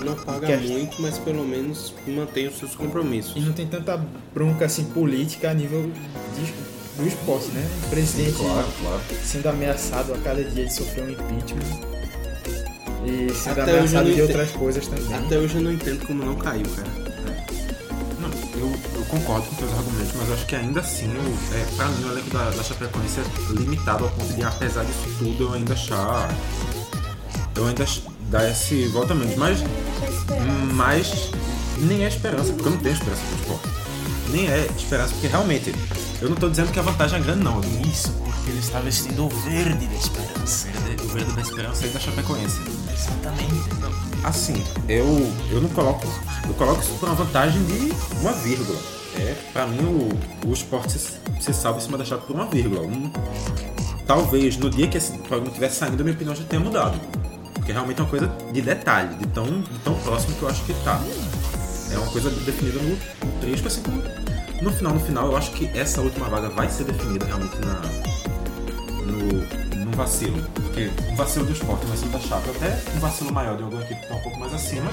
[0.05, 3.33] Não paga que muito, mas pelo menos mantém os seus compromissos.
[3.35, 3.99] E não tem tanta
[4.31, 5.89] bronca assim política a nível
[6.35, 7.67] de- do esporte, né?
[7.87, 9.01] O presidente Claro, claro.
[9.25, 11.91] sendo ameaçado a cada dia de sofrer um impeachment.
[13.07, 14.21] E sendo Até ameaçado de entendo.
[14.27, 15.15] outras coisas também.
[15.15, 17.10] Até hoje eu não entendo como não caiu, cara.
[19.11, 22.11] Concordo com seus argumentos, mas eu acho que ainda assim, o, é, pra mim, o
[22.13, 26.33] elenco da, da Chapecoense é limitado ao ponto de, apesar disso tudo, eu ainda achar.
[27.53, 27.85] Eu ainda
[28.31, 29.37] dar esse votamento.
[29.37, 29.59] Mas,
[30.73, 31.29] mas
[31.77, 33.69] nem é esperança, porque eu não tenho esperança pro esporte.
[34.29, 35.75] Nem é esperança, porque realmente,
[36.21, 37.55] eu não tô dizendo que a vantagem é grande, não.
[37.55, 40.67] Eu digo isso porque ele está vestindo o verde da esperança.
[41.03, 42.61] O verde da esperança é da Chapecoense.
[42.93, 43.69] Exatamente.
[44.23, 45.05] Assim, eu,
[45.51, 46.07] eu não coloco.
[46.47, 47.91] Eu coloco isso por uma vantagem de
[48.21, 49.00] uma vírgula.
[49.17, 52.45] É, pra mim o, o esporte se, se salva em cima da chave por uma
[52.45, 52.81] vírgula.
[52.81, 53.11] Um-
[54.07, 56.99] talvez no dia que esse programa estiver saindo, a minha opinião já tenha mudado.
[57.53, 60.63] Porque realmente é uma coisa de detalhe, de tão, de tão próximo que eu acho
[60.63, 60.99] que tá.
[61.91, 64.01] É uma coisa definida no, no trecho, assim como
[64.61, 67.81] no final, no final, eu acho que essa última vaga vai ser definida realmente na,
[69.05, 70.41] no, no vacilo.
[70.53, 73.81] Porque um vacilo do esporte, um vacilo da chapa, até um vacilo maior de alguma
[73.81, 74.89] equipe que está um pouco mais acima,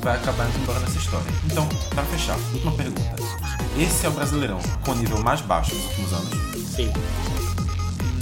[0.00, 1.26] vai acabar indo embora nessa história.
[1.44, 3.02] Então, para fechar, última pergunta.
[3.78, 6.28] Esse é o Brasileirão com nível mais baixo dos últimos anos?
[6.74, 6.92] Sim.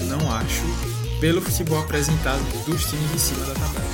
[0.05, 0.63] Não acho,
[1.21, 3.89] pelo futebol apresentado dos times de cima da tabela.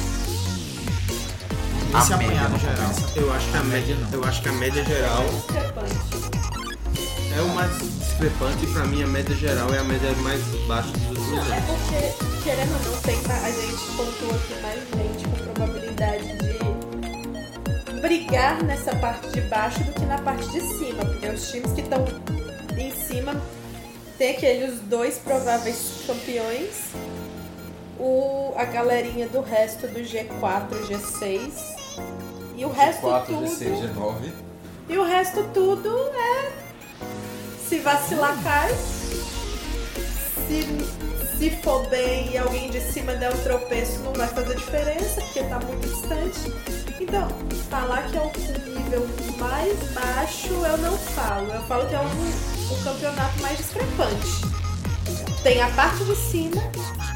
[1.92, 2.88] A Esse média apanhado não geral.
[2.88, 3.18] compensa.
[3.18, 4.10] Eu acho que a média não.
[4.12, 5.24] Eu acho que a média geral
[7.36, 10.88] é o mais discrepante e pra mim a média geral é a média mais baixa
[10.88, 11.64] dos últimos Não, é anos.
[11.66, 16.43] porque, querendo ou não, tem, a gente pontua aqui mais gente com probabilidade de
[18.04, 21.02] brigar nessa parte de baixo do que na parte de cima.
[21.06, 22.04] Porque os times que estão
[22.76, 23.34] em cima
[24.18, 26.90] tem aqueles dois prováveis campeões,
[27.98, 31.52] o, a galerinha do resto do G4, G6.
[32.58, 33.46] E o resto tudo.
[33.46, 34.32] G9.
[34.90, 36.52] E o resto tudo é.
[37.66, 38.70] Se vacilar, cai.
[40.46, 45.22] Se, se for bem e alguém de cima der um tropeço, não vai fazer diferença,
[45.22, 46.83] porque tá muito distante.
[47.06, 47.28] Então,
[47.68, 48.32] falar que é o
[48.66, 49.06] nível
[49.38, 51.52] mais baixo, eu não falo.
[51.52, 54.40] Eu falo que é o, campeonato mais discrepante.
[55.42, 56.62] Tem a parte de cima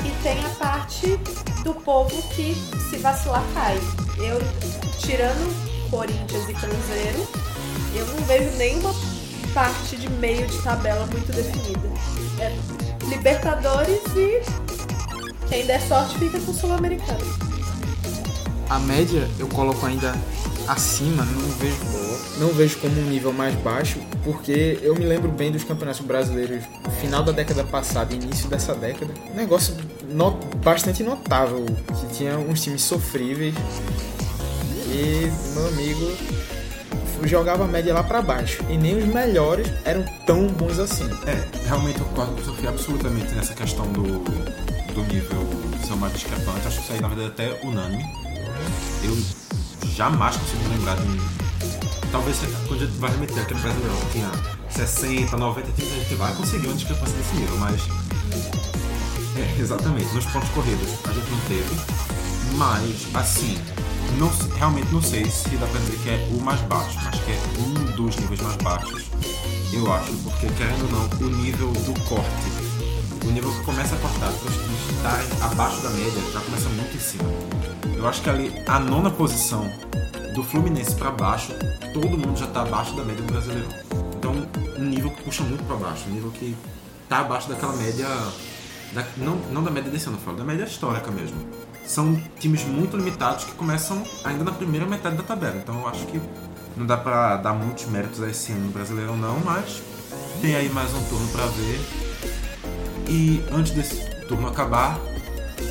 [0.04, 1.16] e tem a parte
[1.64, 2.54] do povo que
[2.90, 3.78] se vacilar cai.
[4.18, 4.38] Eu,
[4.98, 7.26] tirando Corinthians e Cruzeiro,
[7.94, 8.94] eu não vejo nenhuma
[9.54, 11.88] parte de meio de tabela muito definida.
[12.40, 12.54] É
[13.06, 14.42] Libertadores e
[15.48, 17.47] quem der sorte fica com o Sul-Americano.
[18.68, 20.14] A média eu coloco ainda
[20.66, 21.76] acima, não vejo,
[22.38, 26.62] não vejo como um nível mais baixo, porque eu me lembro bem dos campeonatos brasileiros
[27.00, 29.12] final da década passada e início dessa década.
[29.32, 29.74] Um negócio
[30.10, 31.64] no- bastante notável,
[31.98, 33.54] que tinha uns times sofríveis
[34.92, 36.12] e meu amigo
[37.24, 38.62] jogava a média lá pra baixo.
[38.68, 41.08] E nem os melhores eram tão bons assim.
[41.26, 45.48] É, realmente eu concordo com o Sofia absolutamente nessa questão do, do nível
[45.86, 46.66] ser mais discrepante.
[46.66, 48.04] Acho que isso aí na verdade é até unânime.
[49.02, 49.16] Eu
[49.94, 51.18] jamais consigo lembrar de um.
[52.10, 54.30] Talvez quando a gente vai remeter aquele brasileiro que tinha
[54.70, 57.80] 60, 90 times, a gente vai conseguir uma discrepância desse nível, mas.
[59.36, 60.12] É, exatamente.
[60.14, 62.08] Nos pontos corridos a gente não teve.
[62.56, 63.58] Mas, assim,
[64.18, 67.32] não, realmente não sei se dá pra dizer que é o mais baixo, mas que
[67.32, 69.04] é um dos níveis mais baixos.
[69.72, 73.98] Eu acho, porque querendo ou não, o nível do corte, o nível que começa a
[73.98, 77.47] cortar times estarem abaixo da média, já começa muito em cima.
[77.98, 79.68] Eu acho que ali, a nona posição
[80.34, 81.52] do Fluminense para baixo,
[81.92, 83.68] todo mundo já tá abaixo da média do Brasileirão.
[84.16, 84.32] Então,
[84.78, 86.56] um nível que puxa muito para baixo, um nível que
[87.08, 88.06] tá abaixo daquela média,
[88.92, 91.36] da- não, não da média desse ano, eu falo, da média histórica mesmo.
[91.84, 95.56] São times muito limitados que começam ainda na primeira metade da tabela.
[95.56, 96.20] Então, eu acho que
[96.76, 99.82] não dá pra dar muitos méritos a esse ano no Brasileirão não, mas
[100.40, 101.80] tem aí mais um turno pra ver.
[103.08, 103.96] E antes desse
[104.28, 104.98] turno acabar,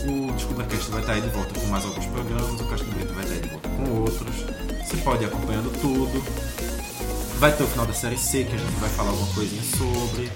[0.05, 3.13] o Desculpa Cast vai estar aí de volta com mais alguns programas, o Casco Brito
[3.13, 4.35] vai estar aí de volta com outros.
[4.85, 6.23] Você pode ir acompanhando tudo.
[7.39, 10.31] Vai ter o final da série C, que a gente vai falar alguma coisinha sobre.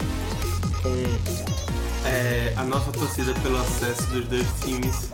[0.81, 5.09] Com é, a nossa torcida pelo acesso dos dois times.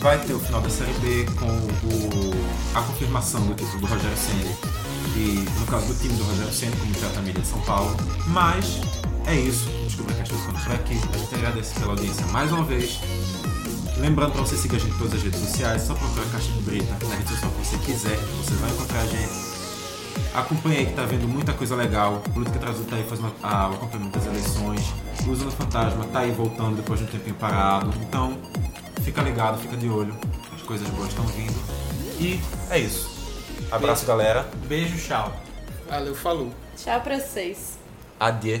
[0.00, 4.16] Vai ter o final da série B com o, a confirmação do título do Rogério
[4.16, 4.74] Senna.
[5.16, 7.96] E no caso do time do Rogério Senna, como trata a mídia de São Paulo.
[8.26, 8.80] Mas
[9.26, 9.68] é isso.
[9.86, 11.00] Desculpa que estou ficando por aqui.
[11.12, 13.00] A gente agradece pela audiência mais uma vez.
[14.04, 16.60] Lembrando para você seguir a gente em todas as redes sociais, só procurar Caixa de
[16.60, 19.54] Brita na rede social que você quiser, você vai encontrar a gente.
[20.34, 22.22] Acompanhe aí que tá vendo muita coisa legal.
[22.34, 24.92] Política Trazuta tá aí fazendo a- o acompanhamento das eleições.
[25.26, 27.94] O Uso do Fantasma tá aí voltando depois de um tempinho parado.
[28.02, 28.36] Então,
[29.02, 30.14] fica ligado, fica de olho.
[30.54, 31.58] As coisas boas estão vindo.
[32.20, 33.10] E é isso.
[33.72, 34.46] Abraço, galera.
[34.66, 35.32] Beijo, tchau.
[35.88, 36.52] Valeu, falou.
[36.76, 37.78] Tchau pra vocês.
[38.20, 38.60] Adieu.